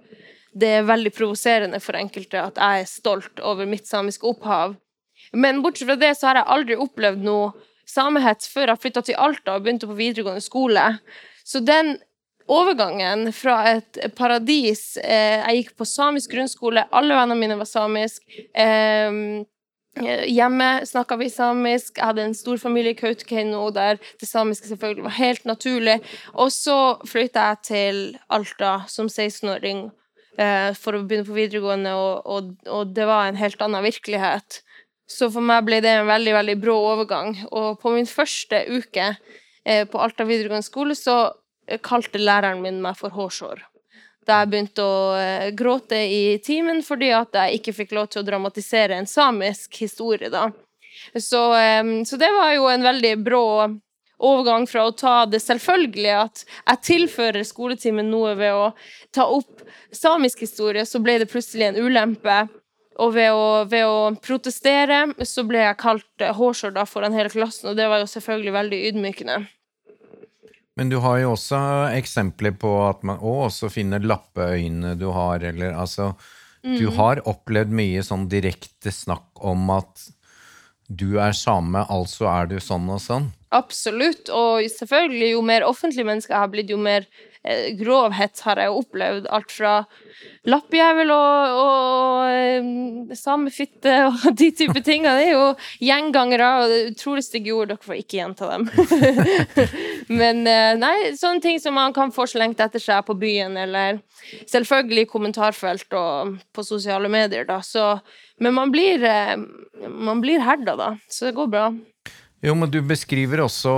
det 0.57 0.71
er 0.79 0.87
veldig 0.89 1.11
provoserende 1.13 1.81
for 1.81 1.97
enkelte 1.97 2.41
at 2.41 2.57
jeg 2.57 2.87
er 2.87 2.89
stolt 2.89 3.43
over 3.45 3.69
mitt 3.69 3.85
samiske 3.89 4.25
opphav. 4.29 4.73
Men 5.33 5.61
bortsett 5.61 5.91
fra 5.91 5.97
det 6.01 6.15
så 6.17 6.31
har 6.31 6.41
jeg 6.41 6.51
aldri 6.55 6.79
opplevd 6.81 7.21
noe 7.25 7.53
samehets 7.89 8.49
før 8.49 8.73
jeg 8.73 8.81
flytta 8.81 9.05
til 9.05 9.21
Alta 9.21 9.59
og 9.59 9.65
begynte 9.65 9.89
på 9.89 9.97
videregående 9.97 10.41
skole. 10.41 10.87
Så 11.43 11.59
den 11.63 11.97
overgangen 12.51 13.29
fra 13.35 13.57
et 13.71 13.97
paradis 14.17 14.97
eh, 14.99 15.39
Jeg 15.39 15.59
gikk 15.59 15.73
på 15.79 15.87
samisk 15.87 16.33
grunnskole, 16.35 16.85
alle 16.91 17.15
vennene 17.15 17.39
mine 17.39 17.59
var 17.59 17.69
samisk. 17.69 18.23
Eh, 18.51 19.43
Hjemme 20.01 20.85
snakka 20.89 21.15
vi 21.19 21.27
samisk. 21.29 21.99
Jeg 21.99 22.05
hadde 22.05 22.23
en 22.25 22.33
stor 22.33 22.57
familie 22.57 22.95
i 22.95 22.97
Kautokeino 22.97 23.67
der 23.73 23.99
det 24.19 24.25
samiske 24.27 24.71
selvfølgelig 24.71 25.05
var 25.05 25.17
helt 25.19 25.45
naturlig. 25.45 25.99
Og 26.33 26.49
så 26.51 26.97
flytta 27.05 27.51
jeg 27.51 27.59
til 27.67 27.99
Alta 28.33 28.71
som 28.89 29.05
16-åring 29.05 29.91
eh, 30.41 30.73
for 30.73 30.97
å 30.97 31.03
begynne 31.05 31.27
på 31.27 31.37
videregående, 31.37 31.93
og, 31.93 32.25
og, 32.25 32.49
og, 32.65 32.95
det 32.97 33.05
var 33.05 33.29
en 33.29 33.37
helt 33.37 33.61
annen 33.61 33.85
virkelighet. 33.85 34.63
Så 35.05 35.29
for 35.29 35.45
meg 35.45 35.61
ble 35.67 35.77
det 35.85 35.93
en 35.93 36.09
veldig, 36.09 36.33
veldig 36.39 36.57
brå 36.63 36.79
overgang. 36.95 37.37
Og 37.51 37.77
på 37.83 37.93
min 37.93 38.09
første 38.09 38.63
uke 38.73 39.11
på 39.63 39.99
Alta 40.01 40.25
videregående 40.27 40.65
skole, 40.65 40.95
så 40.95 41.31
kalte 41.81 42.19
læreren 42.19 42.61
min 42.61 42.81
meg 42.83 42.97
for 42.99 43.13
hårsår. 43.15 43.63
da 44.27 44.39
jeg 44.39 44.49
begynte 44.53 44.83
å 44.83 45.15
eh, 45.19 45.49
gråte 45.51 45.97
i 45.99 46.37
timen 46.43 46.81
fordi 46.83 47.09
at 47.11 47.35
jeg 47.35 47.59
ikke 47.59 47.73
fikk 47.75 47.95
lov 47.97 48.05
til 48.07 48.21
å 48.21 48.27
dramatisere 48.27 48.95
en 48.95 49.07
samisk 49.07 49.81
historie, 49.83 50.29
da. 50.31 50.49
Så, 51.19 51.41
eh, 51.59 51.83
så 52.07 52.19
det 52.19 52.31
var 52.31 52.53
jo 52.55 52.69
en 52.71 52.83
veldig 52.83 53.17
brå 53.23 53.47
overgang 54.23 54.67
fra 54.67 54.85
å 54.87 54.95
ta 54.95 55.25
det 55.27 55.41
selvfølgelige 55.43 56.19
at 56.21 56.45
jeg 56.45 56.83
tilfører 56.87 57.43
skoletimen 57.43 58.07
noe 58.11 58.35
ved 58.39 58.55
å 58.55 58.69
ta 59.11 59.27
opp 59.27 59.65
samisk 59.91 60.45
historie, 60.45 60.85
så 60.85 61.01
ble 61.03 61.19
det 61.19 61.31
plutselig 61.31 61.71
en 61.71 61.81
ulempe. 61.83 62.45
Og 63.01 63.15
ved 63.15 63.33
å, 63.33 63.63
ved 63.65 63.87
å 63.89 64.13
protestere 64.21 64.99
så 65.25 65.45
ble 65.47 65.63
jeg 65.63 65.79
kalt 65.81 66.25
hårsår 66.37 66.77
foran 66.85 67.15
hele 67.17 67.31
klassen, 67.33 67.71
og 67.71 67.79
det 67.79 67.87
var 67.89 68.03
jo 68.03 68.09
selvfølgelig 68.11 68.53
veldig 68.53 68.81
ydmykende. 68.91 69.37
Men 70.77 70.89
du 70.89 70.97
har 71.03 71.19
jo 71.21 71.33
også 71.35 71.59
eksempler 71.93 72.55
på 72.57 72.71
at 72.87 73.03
man 73.05 73.21
også 73.21 73.69
finner 73.73 74.01
lappeøyne 74.01 74.95
du 74.97 75.07
har, 75.13 75.43
eller 75.45 75.75
altså 75.77 76.13
mm. 76.65 76.77
Du 76.79 76.87
har 76.97 77.21
opplevd 77.29 77.73
mye 77.75 78.03
sånn 78.05 78.25
direkte 78.31 78.93
snakk 78.93 79.41
om 79.45 79.69
at 79.73 80.07
du 80.93 81.19
er 81.21 81.35
same, 81.37 81.85
altså 81.89 82.27
er 82.29 82.49
du 82.51 82.57
sånn 82.61 82.89
og 82.91 83.01
sånn? 83.01 83.29
Absolutt. 83.53 84.29
Og 84.33 84.65
selvfølgelig, 84.71 85.33
jo 85.35 85.43
mer 85.45 85.65
offentlig 85.67 86.05
menneske 86.07 86.33
jeg 86.33 86.41
har 86.41 86.51
blitt, 86.51 86.73
jo 86.73 86.79
mer 86.81 87.05
eh, 87.05 87.32
grov 87.79 88.13
hets 88.15 88.43
har 88.47 88.61
jeg 88.61 88.71
opplevd. 88.71 89.27
Alt 89.33 89.51
fra 89.51 89.73
lappjævel 90.47 91.11
og, 91.13 91.57
og 91.59 92.31
eh, 92.31 93.15
samefitte 93.17 93.93
og 94.09 94.25
de 94.39 94.49
type 94.55 94.83
tingene. 94.83 95.15
Det 95.19 95.27
er 95.27 95.33
jo 95.35 95.49
gjengangere 95.83 96.49
og 96.63 96.75
utrolig 96.93 97.25
stygge. 97.25 97.55
Dere 97.63 97.79
får 97.83 97.99
ikke 97.99 98.19
gjenta 98.19 98.49
dem. 98.53 98.67
Men 100.19 100.43
eh, 100.49 100.73
nei, 100.79 100.95
sånne 101.19 101.43
ting 101.43 101.61
som 101.63 101.77
man 101.77 101.95
kan 101.95 102.13
få 102.15 102.27
slengt 102.29 102.63
etter 102.63 102.81
seg 102.81 103.03
på 103.07 103.15
byen, 103.19 103.57
eller 103.59 104.01
selvfølgelig 104.49 105.09
kommentarfelt 105.11 105.95
og 105.99 106.37
på 106.55 106.65
sosiale 106.65 107.11
medier, 107.11 107.47
da. 107.47 107.59
Så, 107.63 107.97
men 108.41 108.55
man 108.55 108.71
blir, 108.73 109.03
eh, 109.03 109.35
man 109.87 110.21
blir 110.23 110.43
herda, 110.43 110.75
da. 110.79 110.91
Så 111.11 111.29
det 111.29 111.37
går 111.37 111.51
bra. 111.51 111.67
Jo, 112.43 112.55
men 112.59 112.67
du 112.71 112.81
beskriver 112.83 113.39
også, 113.39 113.73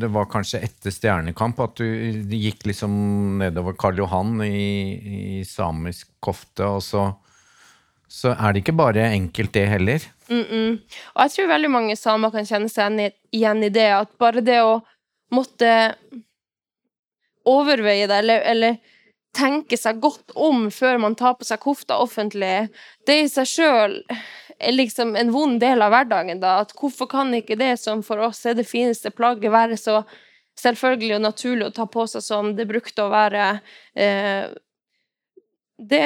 det 0.00 0.08
var 0.08 0.28
kanskje 0.32 0.62
etter 0.64 0.92
Stjernekamp, 0.94 1.58
at 1.60 1.82
du 1.82 2.32
gikk 2.32 2.64
liksom 2.70 2.92
nedover 3.42 3.76
Karl 3.76 4.00
Johan 4.00 4.38
i, 4.46 4.62
i 5.40 5.42
samisk 5.44 6.08
kofte, 6.24 6.64
og 6.64 6.80
så, 6.80 7.02
så 8.08 8.32
er 8.32 8.54
det 8.56 8.62
ikke 8.62 8.78
bare 8.80 9.10
enkelt, 9.10 9.52
det 9.52 9.66
heller. 9.68 10.06
Mm 10.30 10.44
-mm. 10.48 10.80
Og 11.14 11.22
jeg 11.22 11.30
tror 11.30 11.52
veldig 11.52 11.70
mange 11.70 11.96
samer 11.96 12.30
kan 12.30 12.46
kjenne 12.46 12.68
seg 12.68 13.12
igjen 13.32 13.64
i 13.64 13.68
det, 13.68 13.90
at 13.92 14.18
bare 14.18 14.40
det 14.40 14.62
å 14.62 14.80
måtte 15.30 15.94
overveie 17.44 18.06
det, 18.06 18.16
eller, 18.16 18.40
eller 18.40 18.76
tenke 19.36 19.76
seg 19.76 20.00
godt 20.00 20.32
om 20.34 20.70
før 20.70 20.98
man 20.98 21.14
tar 21.14 21.34
på 21.34 21.44
seg 21.44 21.60
kofta 21.60 21.98
offentlig, 22.00 22.70
det 23.06 23.24
i 23.24 23.28
seg 23.28 23.46
sjøl 23.46 24.02
er 24.60 24.76
liksom 24.76 25.16
en 25.16 25.32
vond 25.32 25.60
del 25.60 25.82
av 25.82 25.92
hverdagen, 25.94 26.40
da. 26.42 26.58
At 26.64 26.74
hvorfor 26.76 27.08
kan 27.10 27.32
ikke 27.34 27.58
det 27.60 27.74
som 27.80 28.04
for 28.06 28.20
oss 28.26 28.44
er 28.46 28.58
det 28.58 28.68
fineste 28.68 29.12
plagget, 29.14 29.52
være 29.52 29.78
så 29.80 30.02
selvfølgelig 30.60 31.16
og 31.16 31.22
naturlig 31.24 31.68
å 31.68 31.76
ta 31.76 31.86
på 31.88 32.04
seg 32.10 32.24
som 32.24 32.52
det 32.58 32.68
brukte 32.68 33.06
å 33.06 33.12
være? 33.12 33.46
Eh, 33.94 34.50
det, 35.80 36.04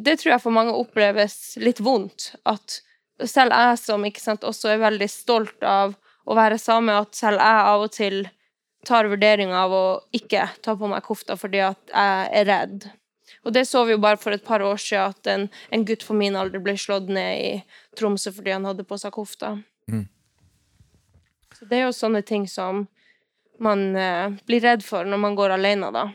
det, 0.00 0.16
tror 0.20 0.34
jeg 0.34 0.44
for 0.46 0.56
mange 0.56 0.76
oppleves 0.76 1.58
litt 1.60 1.82
vondt. 1.84 2.32
At 2.48 2.80
selv 3.28 3.52
jeg 3.52 3.80
som 3.82 4.06
sant, 4.16 4.46
også 4.48 4.72
er 4.72 4.84
veldig 4.86 5.10
stolt 5.12 5.66
av 5.66 5.96
å 6.24 6.36
være 6.36 6.60
same, 6.60 6.94
at 7.02 7.16
selv 7.16 7.42
jeg 7.42 7.66
av 7.72 7.84
og 7.84 7.92
til 7.92 8.22
tar 8.86 9.10
vurdering 9.12 9.52
av 9.52 9.74
å 9.76 9.84
ikke 10.16 10.46
ta 10.64 10.72
på 10.78 10.88
meg 10.88 11.04
kofta 11.04 11.36
fordi 11.36 11.60
at 11.66 11.92
jeg 11.92 12.30
er 12.40 12.48
redd. 12.48 12.88
Og 13.46 13.54
det 13.56 13.64
så 13.68 13.82
vi 13.88 13.94
jo 13.94 14.02
bare 14.02 14.20
for 14.20 14.36
et 14.36 14.44
par 14.44 14.62
år 14.64 14.80
siden, 14.80 15.14
at 15.14 15.30
en, 15.32 15.46
en 15.72 15.84
gutt 15.88 16.04
på 16.06 16.16
min 16.16 16.36
alder 16.36 16.60
ble 16.62 16.76
slått 16.78 17.08
ned 17.08 17.40
i 17.40 17.52
Tromsø 17.96 18.34
fordi 18.36 18.52
han 18.52 18.68
hadde 18.68 18.84
på 18.88 18.98
seg 19.00 19.14
kofta. 19.16 19.54
Mm. 19.88 20.06
Så 21.56 21.68
det 21.68 21.78
er 21.78 21.86
jo 21.86 21.96
sånne 21.96 22.22
ting 22.26 22.46
som 22.48 22.84
man 23.60 23.90
eh, 23.96 24.36
blir 24.48 24.64
redd 24.64 24.84
for 24.84 25.08
når 25.08 25.20
man 25.24 25.36
går 25.38 25.56
alene, 25.56 25.92
da. 25.92 26.08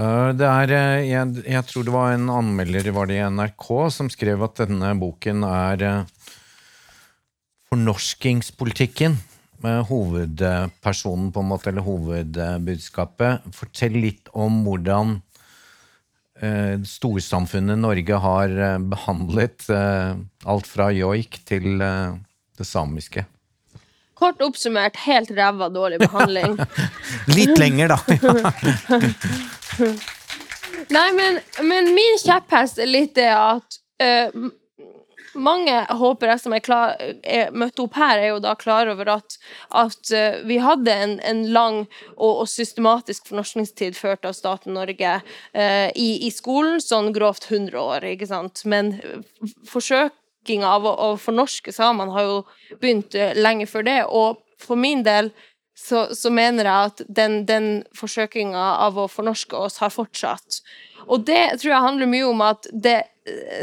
Det 0.00 0.46
er, 0.48 0.72
eh, 0.72 1.06
jeg, 1.10 1.44
jeg, 1.44 1.64
tror 1.68 1.84
det 1.84 1.92
var 1.92 2.14
en 2.14 2.28
anmelder 2.32 2.88
var 2.96 3.10
det 3.10 3.18
i 3.20 3.24
NRK 3.28 3.66
som 3.92 4.08
skrev 4.12 4.40
at 4.44 4.62
denne 4.64 4.94
boken 5.00 5.44
er 5.44 5.84
eh, 5.84 6.28
fornorskingspolitikken. 7.68 9.26
Hovedpersonen, 9.60 11.26
på 11.34 11.42
en 11.42 11.48
måte, 11.50 11.68
eller 11.68 11.84
hovedbudskapet. 11.84 13.44
Fortell 13.52 13.98
litt 14.00 14.30
om 14.32 14.62
hvordan 14.64 15.18
Eh, 15.20 15.29
storsamfunnet 16.86 17.78
Norge 17.80 18.20
har 18.24 18.54
eh, 18.54 18.78
behandlet 18.92 19.66
eh, 19.68 20.14
alt 20.48 20.70
fra 20.70 20.90
joik 20.94 21.42
til 21.48 21.80
det 21.80 22.66
samiske. 22.66 23.26
Kort 24.20 24.42
oppsummert 24.44 24.98
helt 25.06 25.30
ræva 25.32 25.70
dårlig 25.72 25.98
behandling. 26.02 26.58
Litt 27.36 27.56
lenger, 27.58 27.94
da. 27.94 27.98
Nei, 30.90 31.06
men, 31.16 31.38
men, 31.64 31.92
min 31.96 32.18
kjepphest 32.20 32.80
er 32.82 32.90
litt 32.90 33.14
det 33.16 33.30
at 33.32 33.78
uh, 34.02 34.50
mange 35.34 35.74
håper 36.00 36.32
jeg 36.32 36.42
som 36.42 36.54
er, 36.56 36.62
klar, 36.64 36.94
er 37.22 37.52
møtt 37.54 37.80
opp 37.82 37.96
her, 37.98 38.18
er 38.18 38.32
jo 38.32 38.40
da 38.42 38.54
klar 38.58 38.90
over 38.90 39.12
at, 39.16 39.36
at 39.76 40.12
uh, 40.14 40.40
vi 40.48 40.60
hadde 40.62 40.94
en, 40.94 41.16
en 41.26 41.44
lang 41.54 41.80
og, 42.16 42.42
og, 42.42 42.46
systematisk 42.50 43.30
fornorskningstid 43.30 43.98
ført 43.98 44.26
av 44.26 44.34
staten 44.36 44.74
Norge 44.74 45.16
eh, 45.52 45.88
i, 45.94 46.10
i, 46.26 46.30
skolen, 46.34 46.80
sånn 46.82 47.12
grovt 47.16 47.46
100 47.50 47.78
år, 47.78 48.06
ikke 48.14 48.28
sant. 48.30 48.64
Men 48.68 48.94
forsøkinga 49.70 50.74
av 50.78 50.88
å, 50.88 50.94
å 51.10 51.10
fornorske 51.20 51.74
samene 51.74 52.14
har 52.16 52.28
jo 52.28 52.40
begynt 52.82 53.16
uh, 53.18 53.30
lenge 53.38 53.68
før 53.70 53.86
det, 53.86 54.00
og 54.08 54.42
for 54.60 54.80
min 54.80 55.04
del 55.06 55.30
så, 55.80 56.08
så 56.14 56.30
mener 56.32 56.68
jeg 56.68 56.90
at 56.90 57.02
den, 57.08 57.40
den 57.48 57.68
forsøkinga 57.96 58.64
av 58.84 58.98
å 59.00 59.08
fornorske 59.08 59.56
oss 59.56 59.80
har 59.80 59.92
fortsatt. 59.94 60.60
Og 61.08 61.24
det 61.28 61.60
tror 61.60 61.72
jeg 61.72 61.86
handler 61.86 62.10
mye 62.10 62.28
om 62.28 62.42
at 62.44 62.68
det 62.72 62.98
eh, 63.00 63.06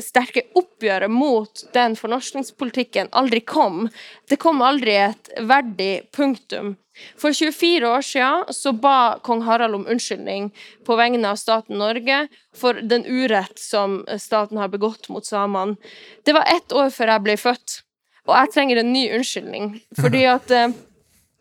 sterke 0.04 0.44
oppgjøret 0.58 1.12
mot 1.12 1.64
den 1.74 1.96
fornorskningspolitikken 2.00 3.10
aldri 3.12 3.42
kom. 3.46 3.88
Det 4.30 4.40
kom 4.42 4.62
aldri 4.66 4.96
et 5.08 5.32
verdig 5.48 6.08
punktum. 6.16 6.76
For 7.18 7.34
24 7.34 7.90
år 7.90 8.06
siden 8.06 8.54
så 8.54 8.74
ba 8.74 9.20
kong 9.26 9.44
Harald 9.46 9.78
om 9.78 9.86
unnskyldning 9.90 10.50
på 10.86 10.98
vegne 10.98 11.30
av 11.30 11.38
staten 11.38 11.78
Norge 11.78 12.24
for 12.58 12.80
den 12.82 13.06
urett 13.06 13.60
som 13.62 14.00
staten 14.20 14.58
har 14.58 14.72
begått 14.74 15.10
mot 15.14 15.26
samene. 15.26 15.78
Det 16.26 16.34
var 16.34 16.50
ett 16.50 16.74
år 16.74 16.90
før 16.94 17.14
jeg 17.14 17.26
ble 17.28 17.38
født, 17.38 17.82
og 18.28 18.34
jeg 18.36 18.54
trenger 18.56 18.82
en 18.82 18.94
ny 18.94 19.06
unnskyldning. 19.20 19.76
Fordi 20.02 20.24
at, 20.30 20.52
eh, 20.52 20.74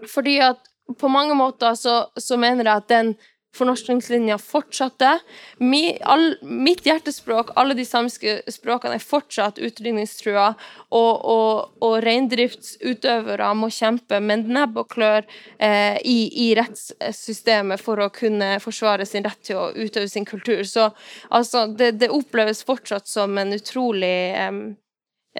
fordi 0.06 0.36
at 0.44 0.60
på 1.00 1.08
mange 1.08 1.34
måter 1.34 1.74
så, 1.74 2.04
så 2.20 2.36
mener 2.36 2.68
jeg 2.68 2.82
at 2.82 2.90
den 2.92 3.14
fornorskningslinja 3.56 4.36
fortsatte. 4.40 5.16
Mi, 5.58 5.96
all, 6.04 6.36
mitt 6.42 6.84
hjertespråk, 6.86 7.52
alle 7.56 7.76
de 7.78 7.86
samiske 7.88 8.38
språkene, 8.52 8.98
er 8.98 9.04
fortsatt 9.04 9.60
utrydningstrua, 9.62 10.46
og, 10.94 11.12
og, 11.32 11.76
og 11.84 11.96
reindriftsutøvere 12.04 13.50
må 13.58 13.70
kjempe 13.74 14.20
med 14.22 14.46
nebb 14.52 14.80
og 14.82 14.90
klør 14.92 15.26
eh, 15.58 15.98
i, 16.04 16.18
i, 16.46 16.48
rettssystemet 16.58 17.82
for 17.82 18.04
å 18.04 18.10
kunne 18.14 18.56
forsvare 18.62 19.06
sin 19.08 19.26
rett 19.26 19.42
til 19.46 19.60
å 19.60 19.70
utøve 19.74 20.08
sin 20.12 20.28
kultur. 20.28 20.64
Så 20.68 20.90
altså, 21.28 21.66
det, 21.72 21.96
det 22.02 22.12
oppleves 22.14 22.64
fortsatt 22.66 23.08
som 23.10 23.38
en 23.40 23.56
utrolig 23.56 24.16
eh, 24.36 24.60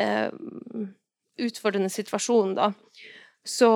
eh, 0.01 0.31
utfordrende 1.37 1.93
situasjon, 1.93 2.57
da. 2.57 2.73
Så, 3.47 3.71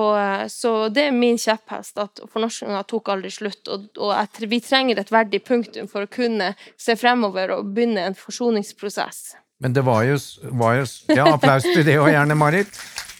så, 0.51 0.71
det 0.91 1.05
er 1.07 1.13
min 1.15 1.37
kjepphest, 1.39 1.95
at 2.01 2.19
fornorskinga 2.33 2.81
tok 2.91 3.13
aldri 3.13 3.31
slutt. 3.31 3.63
Og, 3.71 3.87
og 4.03 4.11
at 4.17 4.41
vi 4.43 4.59
trenger 4.63 4.99
et 4.99 5.13
verdig 5.13 5.39
punktum 5.47 5.87
for 5.91 6.03
å 6.03 6.11
kunne 6.11 6.51
se 6.75 6.97
fremover 6.99 7.55
og 7.55 7.71
begynne 7.71 8.03
en 8.09 8.17
forsoningsprosess. 8.17 9.31
Men 9.61 9.75
det 9.77 9.83
var 9.85 10.03
jo, 10.07 10.17
var 10.57 10.79
jo 10.79 10.85
Ja, 11.13 11.27
applaus 11.35 11.67
til 11.67 11.85
det 11.85 11.99
òg, 12.01 12.09
gjerne, 12.11 12.35
Marit. 12.35 12.79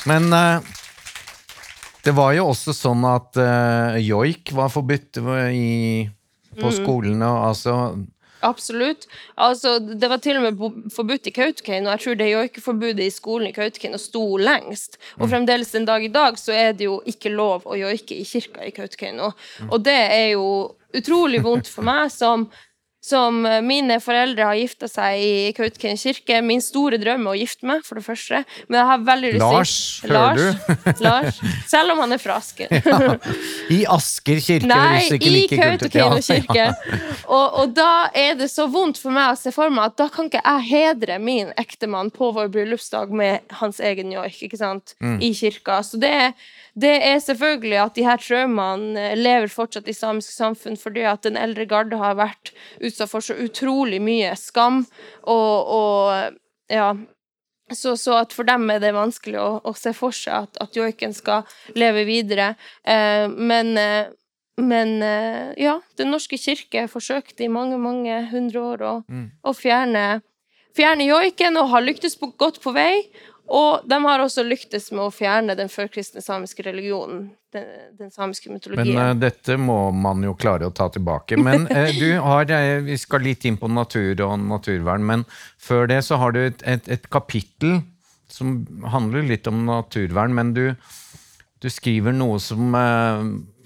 Men 0.10 0.32
uh, 0.34 0.58
det 2.02 2.16
var 2.18 2.34
jo 2.34 2.48
også 2.50 2.74
sånn 2.74 3.06
at 3.06 3.38
uh, 3.38 4.00
joik 4.02 4.50
var 4.58 4.72
forbudt 4.74 5.22
i, 5.54 6.08
på 6.58 6.72
mm. 6.72 6.76
skolene. 6.80 7.30
Altså 7.52 7.76
Absolutt. 8.42 9.08
Altså, 9.36 9.76
det 9.80 10.10
var 10.10 10.22
til 10.24 10.40
og 10.40 10.46
med 10.48 10.90
forbudt 10.94 11.30
i 11.30 11.34
Kautokeino, 11.36 11.92
jeg 11.94 12.04
tror 12.04 12.18
det 12.20 12.30
joikeforbudet 12.32 13.06
i 13.06 13.14
skolen 13.14 13.52
i 13.52 13.56
Kautokeino 13.56 14.00
sto 14.02 14.24
lengst. 14.42 14.98
Og 15.20 15.28
mm. 15.28 15.32
fremdeles 15.36 15.74
den 15.76 15.86
dag 15.90 16.06
i 16.06 16.12
dag 16.14 16.40
så 16.42 16.56
er 16.58 16.74
det 16.78 16.90
jo 16.90 17.00
ikke 17.06 17.34
lov 17.34 17.68
å 17.70 17.78
joike 17.78 18.18
i 18.18 18.26
kirka 18.28 18.66
i 18.66 18.74
Kautokeino. 18.76 19.32
Mm. 19.62 19.72
Og 19.72 19.86
det 19.86 20.00
er 20.08 20.28
jo 20.34 20.48
utrolig 20.98 21.44
vondt 21.46 21.70
for 21.72 21.88
meg 21.88 22.12
som 22.14 22.50
som 23.02 23.40
eh, 23.50 23.60
mine 23.66 23.98
foreldre 24.04 24.46
har 24.46 24.58
gifta 24.60 24.88
seg 24.88 25.18
i 25.26 25.32
Kautokeino 25.58 25.98
kirke. 25.98 26.38
Min 26.46 26.62
store 26.62 27.00
drøm 27.02 27.26
er 27.26 27.32
å 27.34 27.40
gifte 27.40 27.66
meg, 27.66 27.82
for 27.88 27.98
det 27.98 28.06
første. 28.06 28.44
Men 28.70 28.78
jeg 28.82 28.90
har 28.92 29.06
veldig 29.08 29.32
lyst 29.36 29.42
til 29.42 29.56
Lars, 29.56 29.74
hører 30.06 30.38
du? 30.38 31.02
Lars. 31.08 31.40
Selv 31.72 31.96
om 31.96 32.04
han 32.06 32.14
er 32.18 32.22
fra 32.22 32.38
Asker. 32.42 32.70
Ja. 32.92 33.16
I 33.74 33.80
Asker 33.90 34.40
kirke, 34.44 34.68
Nei, 34.70 35.06
i 35.18 35.46
Kautokeino 35.50 36.20
kirke. 36.22 36.66
Og, 37.26 37.46
og 37.64 37.74
da 37.78 38.10
er 38.18 38.36
det 38.40 38.50
så 38.52 38.66
vondt 38.72 39.00
for 39.02 39.14
meg 39.16 39.32
å 39.34 39.38
se 39.40 39.54
for 39.56 39.72
meg 39.74 39.90
at 39.92 39.98
da 40.02 40.08
kan 40.12 40.28
ikke 40.30 40.42
jeg 40.44 40.68
hedre 40.70 41.18
min 41.24 41.50
ektemann 41.62 42.12
på 42.14 42.30
vår 42.36 42.52
bryllupsdag 42.54 43.14
med 43.16 43.56
hans 43.62 43.80
egen 43.82 44.12
joik, 44.14 44.42
ikke 44.48 44.60
sant, 44.62 44.96
Mm. 45.02 45.18
i 45.24 45.32
kirka. 45.34 45.80
Så 45.86 45.98
det, 46.02 46.34
det 46.76 46.92
er 47.04 47.18
selvfølgelig 47.20 47.80
at 47.84 47.96
de 47.98 48.06
her 48.08 48.18
traumene 48.22 49.00
eh, 49.12 49.16
lever 49.20 49.50
fortsatt 49.52 49.90
i 49.92 49.96
samisk 49.96 50.32
samfunn 50.32 50.78
fordi 50.80 51.04
at 51.04 51.24
den 51.28 51.36
eldre 51.40 51.66
garde 51.68 51.98
har 52.00 52.16
vært 52.16 52.54
utsatt 52.80 53.12
for 53.12 53.20
så 53.26 53.36
utrolig 53.36 54.00
mye 54.04 54.36
skam 54.40 54.86
og, 55.24 55.74
og 55.76 56.38
ja. 56.72 56.94
Så, 57.72 57.94
så 57.96 58.18
for 58.36 58.44
dem 58.44 58.66
er 58.74 58.82
det 58.84 58.90
vanskelig 58.92 59.38
å, 59.40 59.62
å 59.64 59.72
se 59.80 59.94
for 59.96 60.12
seg 60.12 60.44
at, 60.44 60.58
at 60.60 60.76
joiken 60.76 61.14
skal 61.16 61.46
leve 61.80 62.04
videre. 62.08 62.54
Eh, 62.84 63.28
men 63.32 63.78
eh, 63.80 64.10
men 64.62 65.02
eh, 65.02 65.54
ja, 65.58 65.78
Den 65.98 66.12
norske 66.12 66.38
kirke 66.38 66.84
forsøkte 66.92 67.46
i 67.46 67.50
mange 67.50 67.80
mange 67.82 68.18
hundre 68.30 68.60
år 68.74 68.84
å, 68.84 68.92
Mm. 69.08 69.32
å 69.48 69.54
fjerne, 69.56 70.22
fjerne 70.76 71.08
joiken, 71.08 71.58
og 71.58 71.70
har 71.72 71.82
lyktes 71.82 72.18
på, 72.20 72.30
godt 72.38 72.60
på 72.62 72.74
vei. 72.76 73.08
Og 73.52 73.84
de 73.90 73.98
har 74.06 74.24
også 74.24 74.46
lyktes 74.48 74.90
med 74.94 75.04
å 75.04 75.12
fjerne 75.12 75.58
den 75.60 75.70
førkristne 75.72 76.24
samiske 76.24 76.64
religionen, 76.64 77.26
den, 77.52 77.68
den 78.00 78.12
samiske 78.14 78.48
Men 78.48 78.60
mytologien. 78.60 79.00
eh, 79.04 79.14
dette 79.20 79.58
må 79.60 79.92
man 79.92 80.24
jo 80.24 80.36
klare 80.40 80.70
å 80.70 80.76
ta 80.76 80.88
tilbake. 80.94 81.36
Men 81.36 81.68
uh, 81.68 81.90
du 82.02 82.16
har, 82.24 82.48
uh, 82.48 82.80
vi 82.86 82.96
skal 83.00 83.26
litt 83.28 83.44
inn 83.48 83.60
på 83.60 83.68
natur 83.72 84.24
og 84.24 84.38
naturvern, 84.46 85.04
men 85.04 85.26
før 85.60 85.90
det 85.92 86.00
så 86.08 86.22
har 86.22 86.36
du 86.38 86.46
et, 86.46 86.64
et, 86.64 86.88
et 86.96 87.12
kapittel 87.12 87.82
som 88.32 88.62
handler 88.88 89.28
litt 89.28 89.50
om 89.52 89.66
naturvern, 89.68 90.32
men 90.38 90.56
du, 90.56 90.70
du 91.60 91.68
skriver 91.68 92.16
noe 92.16 92.40
som 92.40 92.72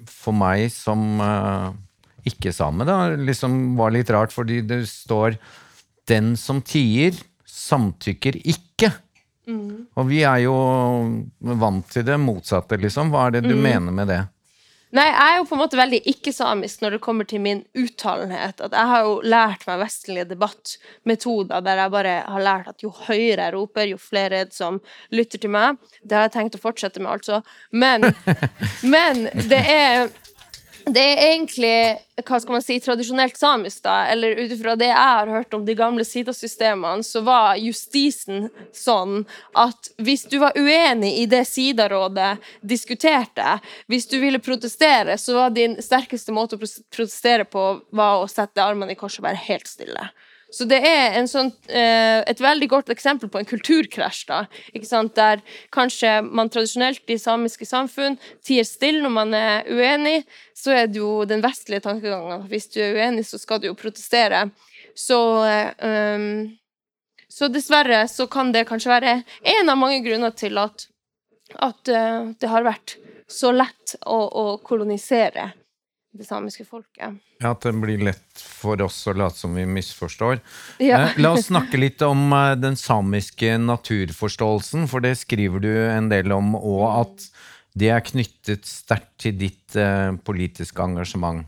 for 0.10 0.34
meg 0.34 0.72
som 0.74 1.22
ikke-same 2.26 2.88
da, 2.90 2.98
liksom 3.14 3.76
var 3.78 3.94
litt 3.94 4.10
rart, 4.10 4.34
fordi 4.34 4.64
det 4.66 4.88
står 4.90 5.38
'den 6.10 6.34
som 6.38 6.62
tier, 6.66 7.14
samtykker 7.46 8.42
ikke'. 8.42 9.05
Og 9.96 10.08
vi 10.10 10.24
er 10.26 10.46
jo 10.46 10.56
vant 11.40 11.92
til 11.92 12.06
det 12.08 12.18
motsatte, 12.22 12.80
liksom. 12.82 13.12
Hva 13.14 13.28
er 13.28 13.38
det 13.38 13.46
du 13.50 13.56
mener 13.56 13.94
med 13.94 14.10
det? 14.10 14.24
Nei, 14.96 15.10
jeg 15.10 15.32
er 15.34 15.40
jo 15.42 15.46
på 15.50 15.56
en 15.58 15.60
måte 15.60 15.78
veldig 15.80 15.98
ikke-samisk 16.08 16.84
når 16.84 16.96
det 16.96 17.02
kommer 17.04 17.28
til 17.28 17.42
min 17.44 17.64
uttalenhet. 17.76 18.62
At 18.64 18.76
jeg 18.78 18.92
har 18.92 19.02
jo 19.04 19.16
lært 19.28 19.66
meg 19.68 19.82
vestlige 19.82 20.28
debattmetoder 20.30 21.66
der 21.66 21.82
jeg 21.82 21.94
bare 21.96 22.14
har 22.32 22.46
lært 22.46 22.70
at 22.72 22.86
jo 22.86 22.94
høyere 22.94 23.50
jeg 23.50 23.56
roper, 23.58 23.90
jo 23.90 24.00
flere 24.00 24.44
er 24.44 24.52
det 24.52 24.56
som 24.56 24.80
lytter 25.12 25.42
til 25.42 25.52
meg. 25.52 25.82
Det 26.00 26.16
har 26.16 26.30
jeg 26.30 26.36
tenkt 26.38 26.56
å 26.56 26.64
fortsette 26.64 27.04
med, 27.04 27.12
altså. 27.18 27.42
Men, 27.76 28.08
men 28.96 29.26
det 29.50 29.62
er 29.74 30.08
det 30.86 31.02
er 31.02 31.22
egentlig 31.32 31.78
hva 32.26 32.38
skal 32.40 32.56
man 32.56 32.64
si, 32.64 32.78
tradisjonelt 32.84 33.38
samisk, 33.38 33.82
da, 33.86 33.96
eller 34.12 34.38
ut 34.38 34.52
ifra 34.54 34.76
det 34.80 34.90
jeg 34.92 34.98
har 34.98 35.32
hørt 35.34 35.56
om 35.58 35.66
de 35.66 35.76
gamle 35.78 36.06
Sida-systemene, 36.06 37.04
så 37.04 37.24
var 37.26 37.58
justisen 37.60 38.50
sånn 38.76 39.24
at 39.58 39.90
hvis 39.98 40.28
du 40.32 40.38
var 40.44 40.58
uenig 40.58 41.12
i 41.24 41.26
det 41.32 41.44
Sida-rådet 41.50 42.36
diskuterte, 42.62 43.58
hvis 43.92 44.08
du 44.12 44.20
ville 44.22 44.42
protestere, 44.44 45.18
så 45.18 45.40
var 45.40 45.56
din 45.56 45.76
sterkeste 45.82 46.36
måte 46.36 46.60
å 46.60 46.62
protestere 46.62 47.50
på 47.50 47.66
var 47.96 48.22
å 48.22 48.30
sette 48.32 48.64
armene 48.64 48.94
i 48.94 49.00
kors 49.00 49.20
og 49.20 49.28
være 49.28 49.44
helt 49.50 49.70
stille. 49.70 50.10
Så 50.54 50.68
det 50.70 50.78
er 50.88 51.18
sånn, 51.28 51.50
eh, 51.68 52.22
et 52.30 52.42
veldig 52.42 52.68
godt 52.72 52.92
eksempel 52.94 53.30
på 53.32 53.42
en 53.42 53.48
kulturkrasj, 53.50 54.26
da, 54.30 54.44
der 55.18 55.42
kanskje 55.74 56.22
man 56.24 56.52
tradisjonelt 56.54 57.10
i 57.10 57.18
samiske 57.20 57.66
samfunn 57.66 58.20
tier 58.46 58.64
stille 58.64 59.02
når 59.04 59.16
man 59.16 59.34
er 59.34 59.66
uenig, 59.68 60.22
så 60.56 60.72
er 60.72 60.88
det 60.88 61.02
jo 61.02 61.26
den 61.28 61.44
vestlige 61.44 61.84
tankegangen. 61.88 62.46
Hvis 62.48 62.70
du 62.72 62.80
er 62.80 62.96
uenig, 62.96 63.26
så 63.28 63.42
skal 63.42 63.60
du 63.60 63.68
jo 63.68 63.80
protestere. 63.80 64.48
Så 64.96 65.18
um, 65.44 66.56
så 67.36 67.50
dessverre 67.52 68.06
så 68.08 68.30
kan 68.32 68.54
det 68.56 68.68
kanskje 68.70 68.94
være 68.94 69.16
en 69.56 69.72
av 69.72 69.80
mange 69.80 70.00
grunner 70.06 70.32
til 70.40 70.56
at, 70.62 70.88
at 71.60 71.92
eh, 71.92 72.32
det 72.40 72.48
har 72.48 72.64
vært 72.64 72.96
så 73.28 73.52
lett 73.52 73.98
å, 74.06 74.16
å 74.16 74.46
kolonisere 74.64 75.50
det 76.16 76.28
samiske 76.28 76.66
folket. 76.68 77.18
Ja, 77.42 77.52
At 77.52 77.66
det 77.66 77.74
blir 77.82 78.02
lett 78.08 78.42
for 78.42 78.80
oss 78.86 79.02
å 79.08 79.14
late 79.16 79.38
som 79.40 79.56
vi 79.58 79.66
misforstår. 79.68 80.40
Ja. 80.84 81.02
Eh, 81.10 81.18
La 81.22 81.34
oss 81.36 81.50
snakke 81.50 81.80
litt 81.80 82.02
om 82.06 82.28
eh, 82.34 82.54
den 82.60 82.78
samiske 82.80 83.58
naturforståelsen, 83.62 84.88
for 84.92 85.04
det 85.06 85.16
skriver 85.22 85.64
du 85.64 85.72
en 85.90 86.10
del 86.12 86.32
om, 86.36 86.56
og 86.56 86.86
at 86.94 87.28
det 87.76 87.92
er 87.92 88.06
knyttet 88.08 88.68
sterkt 88.70 89.18
til 89.26 89.36
ditt 89.40 89.76
eh, 89.76 90.14
politiske 90.24 90.82
engasjement. 90.82 91.44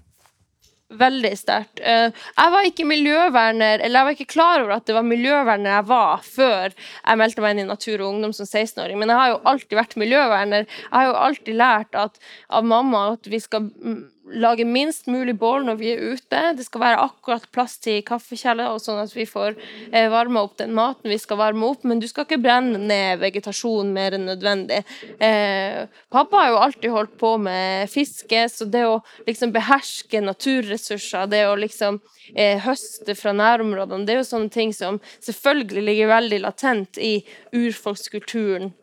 Veldig 0.88 1.34
sterkt. 1.36 1.82
Jeg 1.84 2.51
var 2.53 2.63
ikke 2.63 2.86
miljøverner, 2.88 3.82
eller 3.84 3.99
jeg 3.99 4.08
var 4.08 4.13
ikke 4.15 4.32
klar 4.32 4.62
over 4.62 4.77
at 4.77 4.86
det 4.88 4.93
var 4.95 5.03
miljøverner 5.03 5.73
jeg 5.73 5.88
var 5.89 6.21
før 6.23 6.71
jeg 6.71 7.19
meldte 7.19 7.43
meg 7.43 7.56
inn 7.58 7.65
i 7.65 7.67
Natur 7.67 7.97
og 8.06 8.13
Ungdom 8.13 8.32
som 8.32 8.47
16-åring, 8.47 8.95
men 9.01 9.12
jeg 9.12 9.19
har 9.19 9.34
jo 9.34 9.41
alltid 9.51 9.75
vært 9.82 9.97
miljøverner. 9.99 10.63
Jeg 10.63 10.93
har 10.95 11.10
jo 11.10 11.17
alltid 11.25 11.60
lært 11.60 11.99
at, 11.99 12.15
av 12.47 12.63
mamma 12.71 13.01
at 13.17 13.27
vi 13.27 13.41
skal 13.43 13.67
mm, 13.67 13.99
lage 14.34 14.66
minst 14.68 15.08
mulig 15.08 15.36
bål 15.40 15.66
når 15.68 15.78
vi 15.80 15.92
er 15.94 16.04
ute. 16.13 16.42
Det 16.58 16.66
skal 16.66 16.84
være 16.84 17.04
akkurat 17.06 17.46
plass 17.54 17.78
til 17.84 18.02
kaffekjeller, 18.08 18.78
sånn 18.82 19.02
at 19.02 19.13
vi 19.16 19.26
får 19.30 19.56
eh, 19.92 20.08
varme 20.12 20.42
opp 20.44 20.58
den 20.60 20.74
maten 20.78 21.12
vi 21.12 21.20
skal 21.22 21.40
varme 21.40 21.68
opp, 21.70 21.86
men 21.88 22.02
du 22.02 22.08
skal 22.10 22.28
ikke 22.28 22.42
brenne 22.44 22.80
ned 22.82 23.22
vegetasjon 23.22 23.94
mer 23.96 24.18
enn 24.18 24.28
nødvendig. 24.30 24.82
Eh, 25.24 25.86
pappa 26.13 26.44
har 26.44 26.52
jo 26.54 26.62
alltid 26.66 26.96
holdt 26.96 27.16
på 27.22 27.34
med 27.42 27.92
fiske, 27.92 28.44
så 28.52 28.68
det 28.70 28.86
å 28.88 29.00
liksom 29.28 29.54
beherske 29.56 30.24
naturressurser, 30.24 31.30
det 31.32 31.46
å 31.48 31.56
liksom 31.60 32.02
eh, 32.36 32.60
høste 32.66 33.16
fra 33.18 33.36
nærområdene, 33.38 34.08
det 34.08 34.18
er 34.18 34.22
jo 34.22 34.32
sånne 34.32 34.54
ting 34.54 34.76
som 34.76 35.00
selvfølgelig 35.20 35.88
ligger 35.92 36.13
veldig 36.16 36.44
latent 36.44 37.00
i 37.02 37.16
urfolkskulturen. 37.56 38.74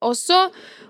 Og 0.00 0.14
så, 0.16 0.36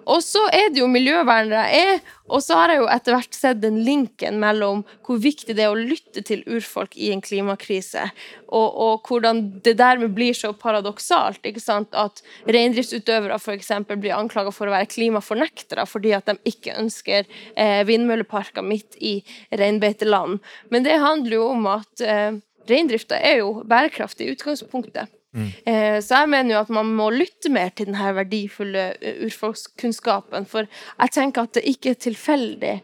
og 0.06 0.20
så 0.22 0.44
er 0.54 0.68
det 0.70 0.82
jo 0.82 0.86
miljøvernere 0.90 1.64
jeg 1.66 1.94
er, 1.94 2.02
og 2.30 2.42
så 2.44 2.60
har 2.60 2.70
jeg 2.70 2.78
jo 2.78 2.88
etter 2.94 3.16
hvert 3.16 3.34
sett 3.34 3.58
den 3.62 3.80
linken 3.82 4.38
mellom 4.38 4.84
hvor 5.06 5.18
viktig 5.18 5.56
det 5.58 5.64
er 5.64 5.74
å 5.74 5.78
lytte 5.78 6.22
til 6.26 6.44
urfolk 6.46 6.94
i 6.94 7.10
en 7.10 7.22
klimakrise, 7.24 8.06
og, 8.46 8.68
og 8.70 9.10
hvordan 9.10 9.42
det 9.66 9.74
dermed 9.80 10.14
blir 10.14 10.36
så 10.38 10.52
paradoksalt 10.54 11.42
ikke 11.50 11.62
sant? 11.64 11.90
at 11.90 12.22
reindriftsutøvere 12.46 13.40
f.eks. 13.40 13.72
blir 13.90 14.14
anklaga 14.14 14.54
for 14.54 14.70
å 14.70 14.76
være 14.76 14.92
klimafornektere 14.94 15.86
fordi 15.90 16.14
at 16.14 16.30
de 16.30 16.38
ikke 16.46 16.78
ønsker 16.78 17.26
eh, 17.26 17.82
vindmølleparker 17.88 18.62
midt 18.62 18.94
i 19.02 19.18
reinbeiteland. 19.50 20.38
Men 20.70 20.86
det 20.86 21.00
handler 21.02 21.40
jo 21.40 21.48
om 21.50 21.66
at 21.74 22.04
eh, 22.06 22.38
reindrifta 22.70 23.18
er 23.18 23.40
jo 23.42 23.56
bærekraftig 23.66 24.28
i 24.28 24.36
utgangspunktet. 24.36 25.10
Eh, 25.36 26.00
Så 26.02 26.22
jeg 26.22 26.28
mener 26.28 26.56
jo 26.56 26.60
at 26.64 26.72
man 26.74 26.90
må 26.96 27.10
lytte 27.14 27.52
mer 27.54 27.70
til 27.70 27.90
denne 27.90 28.14
verdifulle 28.16 28.86
eh, 28.98 29.20
urfolkskunnskapen, 29.26 30.46
for 30.50 30.66
jeg 30.66 31.14
tenker 31.14 31.46
at 31.46 31.54
det 31.58 31.66
ikke 31.70 31.94
er 31.94 32.00
tilfeldig 32.08 32.80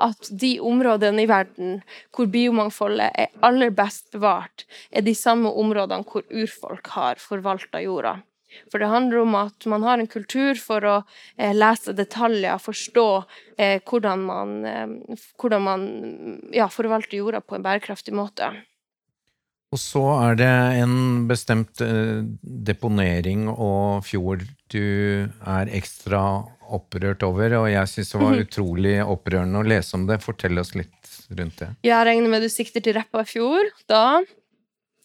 at 0.00 0.30
de 0.32 0.54
områdene 0.64 1.26
i 1.26 1.28
verden 1.28 1.82
hvor 2.16 2.30
biomangfoldet 2.32 3.10
er 3.20 3.34
aller 3.44 3.68
best 3.76 4.08
bevart, 4.14 4.64
er 4.90 5.04
de 5.04 5.12
samme 5.14 5.52
områdene 5.52 6.08
hvor 6.08 6.24
urfolk 6.32 6.88
har 6.96 7.20
forvalta 7.20 7.82
jorda. 7.84 8.16
For 8.72 8.82
det 8.82 8.88
handler 8.90 9.20
om 9.20 9.36
at 9.38 9.66
man 9.70 9.84
har 9.86 10.00
en 10.00 10.08
kultur 10.10 10.56
for 10.58 10.82
å 10.88 10.96
eh, 11.36 11.52
lese 11.52 11.92
detaljer, 11.94 12.56
forstå 12.58 13.06
eh, 13.60 13.76
hvordan 13.84 14.24
man, 14.24 14.56
hvordan 15.38 15.62
man 15.68 15.86
ja, 16.56 16.66
forvalter 16.72 17.20
jorda 17.20 17.44
på 17.44 17.60
en 17.60 17.68
bærekraftig 17.68 18.16
måte. 18.16 18.50
Og 19.70 19.78
så 19.78 20.00
er 20.26 20.34
det 20.40 20.50
en 20.82 21.26
bestemt 21.30 21.78
eh, 21.84 22.24
deponering 22.42 23.44
og 23.52 24.02
fjord 24.02 24.42
du 24.70 25.28
er 25.46 25.70
ekstra 25.78 26.22
opprørt 26.70 27.22
over, 27.26 27.54
og 27.60 27.68
jeg 27.70 27.90
syns 27.90 28.10
det 28.12 28.20
var 28.20 28.32
Mhm. 28.34 28.42
utrolig 28.46 28.96
opprørende 29.04 29.58
å 29.62 29.66
lese 29.66 29.94
om 29.94 30.06
det. 30.06 30.20
Fortell 30.22 30.58
oss 30.58 30.74
litt 30.74 31.10
rundt 31.30 31.56
det. 31.62 31.68
Jeg 31.86 32.06
regner 32.06 32.28
med 32.30 32.42
du 32.42 32.48
sikter 32.48 32.82
til 32.82 32.94
Repparfjord, 32.94 33.70
da. 33.88 34.22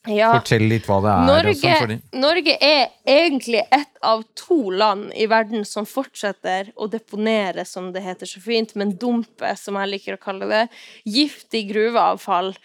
Ja. 0.07 0.31
Fortell 0.39 0.67
litt 0.69 0.85
hva 0.85 0.99
det 1.01 1.13
er. 1.13 1.25
Norge, 1.25 1.77
sånn. 1.81 2.01
Norge 2.13 2.57
er 2.61 2.89
egentlig 3.07 3.63
ett 3.71 3.97
av 4.03 4.23
to 4.35 4.69
land 4.69 5.11
i 5.17 5.25
verden 5.25 5.65
som 5.65 5.85
fortsetter 5.85 6.71
å 6.77 6.87
deponere, 6.89 7.65
som 7.65 7.91
det 7.91 8.03
heter 8.03 8.25
så 8.29 8.39
fint, 8.41 8.75
men 8.75 8.93
dumpe, 8.97 9.55
som 9.57 9.73
jeg 9.75 9.89
liker 9.89 10.17
å 10.17 10.21
kalle 10.21 10.47
det, 10.47 10.69
giftig 11.07 11.71
gruveavfall 11.71 12.55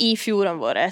i 0.00 0.14
fjordene 0.16 0.58
våre. 0.58 0.90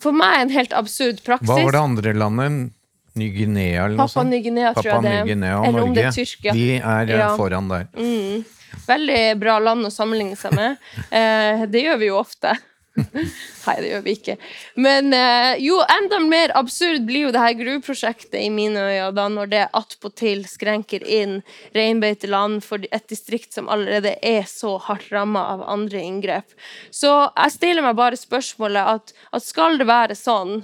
For 0.00 0.16
meg 0.16 0.40
en 0.40 0.50
helt 0.54 0.72
absurd 0.76 1.20
praksis. 1.26 1.48
Hva 1.48 1.60
var 1.64 1.76
det 1.76 1.82
andre 1.82 2.14
landet? 2.16 2.72
Ny-Guinea 3.14 3.84
eller 3.84 3.94
noe 3.94 4.08
Papua 4.08 4.10
sånt? 4.16 4.30
Ny-Guinea, 4.32 4.72
tror 4.74 4.88
jeg 4.90 5.02
det 5.04 5.14
er. 5.14 5.50
Eller 5.68 5.84
om 5.84 5.92
det 5.94 6.04
er 6.08 6.14
Tyrkia. 6.16 6.52
De 6.56 6.64
er 6.80 7.10
eh, 7.12 7.18
Ja. 7.20 7.28
foran 7.38 7.68
der. 7.70 7.86
Mm. 7.94 8.44
Veldig 8.88 9.20
bra 9.38 9.58
land 9.62 9.86
å 9.86 9.90
sammenligne 9.94 10.36
seg 10.36 10.56
med. 10.56 10.80
Eh, 11.14 11.66
det 11.70 11.84
gjør 11.84 11.98
vi 12.00 12.08
jo 12.10 12.16
ofte. 12.18 12.56
Nei, 13.66 13.74
det 13.80 13.88
gjør 13.88 14.02
vi 14.04 14.12
ikke. 14.14 14.34
Men 14.78 15.10
eh, 15.16 15.56
jo, 15.64 15.80
enda 15.96 16.20
mer 16.22 16.52
absurd 16.54 17.06
blir 17.08 17.26
jo 17.26 17.32
det 17.34 17.42
her 17.42 17.56
gruveprosjektet 17.58 18.38
i 18.38 18.50
mine 18.54 18.78
øyne 18.78 19.08
da 19.16 19.24
når 19.32 19.50
det 19.50 19.62
attpåtil 19.74 20.44
skrenker 20.46 21.02
inn 21.02 21.40
reinbeiteland 21.74 22.62
for 22.66 22.84
et 22.94 23.08
distrikt 23.10 23.56
som 23.56 23.70
allerede 23.72 24.14
er 24.22 24.46
så 24.50 24.76
hardt 24.86 25.10
ramma 25.14 25.42
av 25.56 25.66
andre 25.74 26.04
inngrep. 26.04 26.54
Så 26.94 27.10
jeg 27.26 27.56
stiller 27.56 27.86
meg 27.86 27.98
bare 27.98 28.20
spørsmålet 28.20 28.94
at, 28.94 29.14
at 29.34 29.46
skal 29.46 29.80
det 29.80 29.90
være 29.90 30.18
sånn 30.18 30.62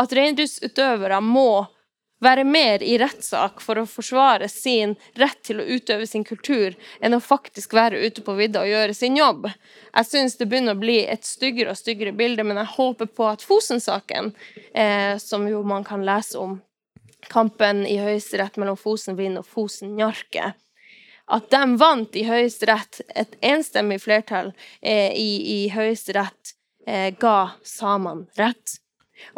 at 0.00 0.16
reindriftsutøvere 0.16 1.20
må 1.22 1.66
være 2.22 2.44
mer 2.44 2.82
i 2.82 2.96
rettssak 3.00 3.60
for 3.64 3.80
å 3.80 3.86
forsvare 3.88 4.48
sin 4.48 4.94
rett 5.18 5.40
til 5.46 5.60
å 5.60 5.66
utøve 5.66 6.06
sin 6.06 6.24
kultur, 6.24 6.76
enn 7.00 7.16
å 7.16 7.22
faktisk 7.22 7.74
være 7.76 8.00
ute 8.06 8.24
på 8.24 8.36
vidda 8.38 8.62
og 8.62 8.70
gjøre 8.70 8.96
sin 8.96 9.18
jobb. 9.18 9.48
Jeg 9.94 10.10
syns 10.10 10.38
det 10.38 10.48
begynner 10.50 10.76
å 10.76 10.82
bli 10.82 11.00
et 11.04 11.26
styggere 11.26 11.74
og 11.74 11.80
styggere 11.80 12.14
bilde, 12.16 12.46
men 12.46 12.60
jeg 12.62 12.74
håper 12.76 13.10
på 13.10 13.28
at 13.28 13.44
Fosen-saken, 13.44 14.32
eh, 14.72 15.16
som 15.18 15.48
jo 15.48 15.62
man 15.66 15.84
kan 15.84 16.06
lese 16.06 16.38
om, 16.40 16.60
kampen 17.30 17.86
i 17.88 17.96
Høyesterett 17.96 18.58
mellom 18.60 18.76
Fosen-Vind 18.76 19.40
og 19.40 19.48
Fosen-Njarke, 19.48 20.52
at 21.32 21.46
de 21.50 21.62
vant 21.80 22.16
i 22.20 22.26
Høyesterett, 22.28 23.00
et 23.16 23.36
enstemmig 23.40 24.02
flertall 24.02 24.52
eh, 24.82 25.12
i, 25.16 25.30
i 25.54 25.58
Høyesterett 25.72 26.52
eh, 26.86 27.14
ga 27.16 27.54
samene 27.64 28.28
rett. 28.36 28.78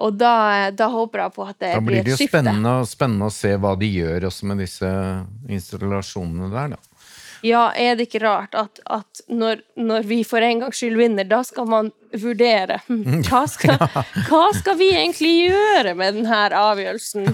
Og 0.03 0.19
da, 0.19 0.71
da, 0.75 0.91
håper 0.93 1.25
jeg 1.25 1.35
på 1.37 1.47
at 1.47 1.59
det, 1.59 1.73
da 1.75 1.85
blir 1.85 2.03
et 2.03 2.11
skifte. 2.11 2.43
Da 2.43 2.53
blir 2.53 2.65
det 2.65 2.75
jo 2.75 2.91
spennende, 2.91 3.31
å 3.31 3.35
se 3.35 3.55
hva 3.61 3.73
de 3.79 3.89
gjør 3.91 4.29
også 4.31 4.51
med 4.51 4.63
disse 4.65 4.91
installasjonene 5.49 6.51
der, 6.53 6.77
da. 6.77 6.97
Ja, 7.45 7.69
er 7.77 7.97
det 7.97 8.09
ikke 8.09 8.23
rart 8.25 8.57
at, 8.59 8.81
at 8.91 9.21
når, 9.29 9.61
når, 9.79 10.07
vi 10.09 10.23
for 10.27 10.43
en 10.43 10.63
gangs 10.65 10.81
skyld 10.81 10.97
vinner, 10.99 11.27
da 11.29 11.43
skal 11.47 11.69
man 11.69 11.91
vurdere 12.17 12.81
hm, 12.87 13.21
hva 13.27 13.43
skal, 13.51 13.77
hva 14.31 14.47
skal 14.57 14.79
vi 14.81 14.89
egentlig 14.95 15.35
gjøre 15.51 15.93
med 15.99 16.17
denne 16.21 16.41
avgjørelsen? 16.61 17.29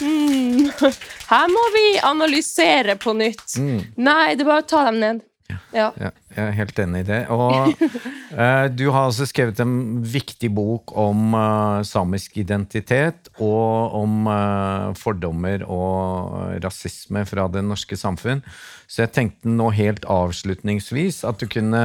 Hmm, 0.00 0.68
her 1.32 1.50
må 1.52 1.64
vi 1.76 1.86
analysere 2.04 2.98
på 3.00 3.16
nytt. 3.16 3.56
Mm. 3.58 3.80
Nei, 4.00 4.36
det 4.36 4.44
er 4.44 4.52
bare 4.52 4.64
å 4.66 4.70
ta 4.74 4.84
dem 4.90 5.00
ned. 5.02 5.26
Ja. 5.74 5.90
ja. 5.98 6.10
jeg 6.34 6.44
er 6.44 6.56
helt 6.56 6.80
enig 6.82 7.02
i 7.04 7.08
det. 7.08 7.20
Og 7.32 7.84
eh, 8.42 8.66
du 8.72 8.86
har 8.90 9.08
altså 9.08 9.26
skrevet 9.28 9.60
en 9.62 10.00
viktig 10.04 10.50
bok 10.56 10.94
om 10.98 11.36
uh, 11.36 11.82
samisk 11.86 12.38
identitet 12.40 13.30
og 13.38 13.96
om 14.00 14.26
uh, 14.30 14.90
fordommer 14.98 15.64
og 15.66 16.56
rasisme 16.64 17.24
fra 17.28 17.46
det 17.52 17.64
norske 17.66 17.98
samfunn. 17.98 18.42
Så 18.90 19.04
jeg 19.04 19.14
tenkte 19.16 19.52
nå 19.52 19.70
helt 19.76 20.06
avslutningsvis 20.10 21.22
at 21.28 21.40
du 21.40 21.48
kunne 21.50 21.84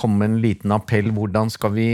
komme 0.00 0.22
med 0.22 0.30
en 0.30 0.42
liten 0.42 0.72
appell. 0.74 1.10
Hvordan 1.14 1.50
skal 1.52 1.74
vi 1.74 1.88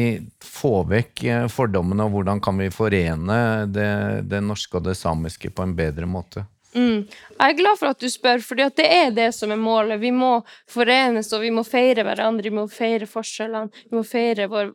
få 0.44 0.84
vekk 0.88 1.24
fordommene, 1.50 2.06
og 2.06 2.14
hvordan 2.14 2.42
kan 2.44 2.60
vi 2.60 2.68
forene 2.70 3.38
det, 3.72 3.88
det 4.30 4.44
norske 4.44 4.78
og 4.78 4.86
det 4.86 4.94
samiske 4.98 5.50
på 5.50 5.64
en 5.66 5.74
bedre 5.78 6.06
måte? 6.08 6.46
Mm. 6.76 7.06
Jeg 7.08 7.52
er 7.52 7.56
glad 7.56 7.78
for 7.80 7.94
at 7.94 8.02
du 8.02 8.08
spør, 8.12 8.42
for 8.44 8.58
det 8.60 8.84
er 8.84 9.14
det 9.16 9.30
som 9.34 9.52
er 9.52 9.60
målet. 9.60 10.00
Vi 10.02 10.12
må 10.12 10.42
forenes, 10.68 11.32
og 11.32 11.46
vi 11.46 11.52
må 11.54 11.64
feire 11.64 12.04
hverandre, 12.04 12.50
vi 12.50 12.56
må 12.58 12.66
feire 12.68 13.08
forskjellene, 13.08 13.72
vi 13.88 13.96
må 13.96 14.04
feire 14.04 14.48
vår, 14.52 14.74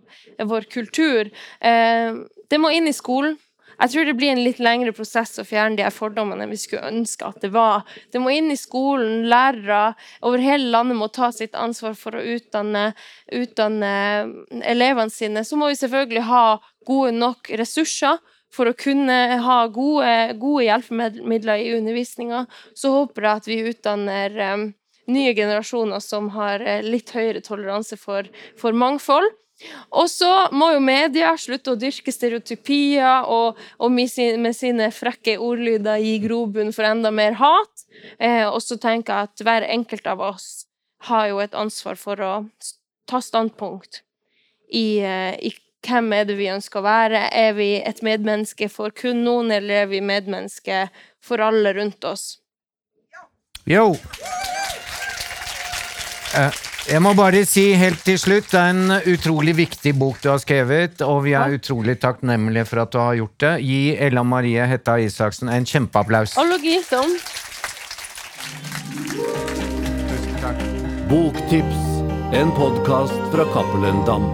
vår 0.49 0.67
kultur. 0.73 1.29
Eh, 1.61 2.21
det 2.49 2.59
må 2.59 2.73
inn 2.73 2.89
i 2.89 2.95
skolen. 2.95 3.37
Jeg 3.81 3.93
tror 3.93 4.05
det 4.05 4.13
blir 4.13 4.29
en 4.29 4.43
litt 4.43 4.59
lengre 4.61 4.91
prosess 4.93 5.39
å 5.41 5.45
fjerne 5.47 5.79
de 5.79 5.85
her 5.85 5.93
fordommene 5.93 6.45
vi 6.51 6.59
skulle 6.59 6.89
ønske 6.91 7.25
at 7.25 7.39
det 7.41 7.49
var. 7.53 7.87
Det 8.13 8.21
må 8.21 8.33
inn 8.33 8.51
i 8.53 8.59
skolen. 8.59 9.23
Lærere 9.31 9.95
over 10.21 10.43
hele 10.43 10.69
landet 10.73 10.99
må 10.99 11.07
ta 11.09 11.31
sitt 11.33 11.57
ansvar 11.57 11.95
for 11.97 12.17
å 12.17 12.21
utdanne, 12.35 12.91
utdanne 13.33 13.93
elevene 14.61 15.13
sine. 15.13 15.41
Så 15.47 15.57
må 15.57 15.71
vi 15.71 15.79
selvfølgelig 15.81 16.27
ha 16.29 16.45
gode 16.85 17.15
nok 17.17 17.49
ressurser 17.57 18.21
for 18.53 18.69
å 18.69 18.77
kunne 18.77 19.17
ha 19.45 19.57
gode, 19.71 20.35
gode 20.41 20.67
hjelpemidler 20.67 21.63
i 21.63 21.73
undervisninga, 21.77 22.45
så 22.75 22.93
håper 22.99 23.27
jeg 23.27 23.41
at 23.41 23.49
vi 23.49 23.59
utdanner 23.71 24.39
um, 24.53 24.65
nye 25.11 25.35
generasjoner 25.35 26.03
som 26.03 26.31
har 26.35 26.63
uh, 26.63 26.79
litt 26.83 27.13
høyere 27.15 27.43
toleranse 27.45 27.99
for, 27.99 28.27
for 28.59 28.75
mangfold. 28.75 29.31
Og 29.93 30.07
så 30.09 30.29
må 30.55 30.71
jo 30.73 30.81
media 30.83 31.33
slutte 31.37 31.73
å 31.73 31.79
dyrke 31.79 32.13
stereotypier 32.13 33.27
og, 33.29 33.59
og 33.77 33.93
med, 33.93 34.09
sine 34.57 34.89
frekke 34.95 35.37
ordlyder 35.41 36.01
gi 36.01 36.15
grobunn 36.23 36.73
for 36.75 36.87
enda 36.87 37.11
mer 37.13 37.37
hat. 37.41 37.85
Eh, 38.17 38.47
og 38.47 38.61
så 38.63 38.79
tenker 38.81 39.13
jeg 39.13 39.29
at 39.29 39.45
hver 39.45 39.67
enkelt 39.69 40.07
av 40.09 40.23
oss 40.31 40.47
har 41.09 41.29
jo 41.31 41.41
et 41.43 41.57
ansvar 41.57 41.99
for 41.99 42.21
å 42.21 42.31
ta 43.09 43.21
standpunkt 43.21 44.01
i, 44.71 45.01
uh, 45.03 45.33
i 45.37 45.51
hvem 45.87 46.13
er 46.13 46.27
det 46.29 46.37
vi 46.37 46.49
ønsker 46.53 46.81
å 46.81 46.85
være? 46.85 47.25
Er 47.33 47.55
vi 47.57 47.71
et 47.81 48.01
medmenneske 48.05 48.69
for 48.69 48.93
kun 48.95 49.23
noen, 49.25 49.51
eller 49.53 49.83
er 49.83 49.91
vi 49.91 50.01
medmenneske 50.05 50.85
for 51.23 51.41
alle 51.41 51.73
rundt 51.77 52.05
oss? 52.05 52.37
Yo! 53.69 53.93
Eh, 56.37 56.59
jeg 56.89 57.01
må 57.03 57.11
bare 57.13 57.43
si 57.45 57.67
helt 57.77 58.01
til 58.05 58.17
slutt, 58.19 58.47
det 58.49 58.59
er 58.59 58.71
en 58.73 58.95
utrolig 59.13 59.53
viktig 59.57 59.93
bok 59.99 60.21
du 60.23 60.31
har 60.31 60.39
skrevet, 60.41 61.01
og 61.05 61.25
vi 61.27 61.35
er 61.37 61.57
utrolig 61.57 61.99
takknemlige 62.01 62.65
for 62.69 62.83
at 62.85 62.93
du 62.93 62.97
har 63.01 63.17
gjort 63.19 63.37
det. 63.43 63.53
Gi 63.65 63.81
Ella 64.01 64.23
Marie 64.25 64.65
Hetta 64.65 64.97
Isaksen 65.01 65.51
en 65.53 65.67
kjempeapplaus. 65.67 66.37
Boktips, 71.11 71.83
en 72.33 72.55
podkast 72.55 73.29
fra 73.35 73.45
Cappelen 73.53 74.01
Dam. 74.07 74.31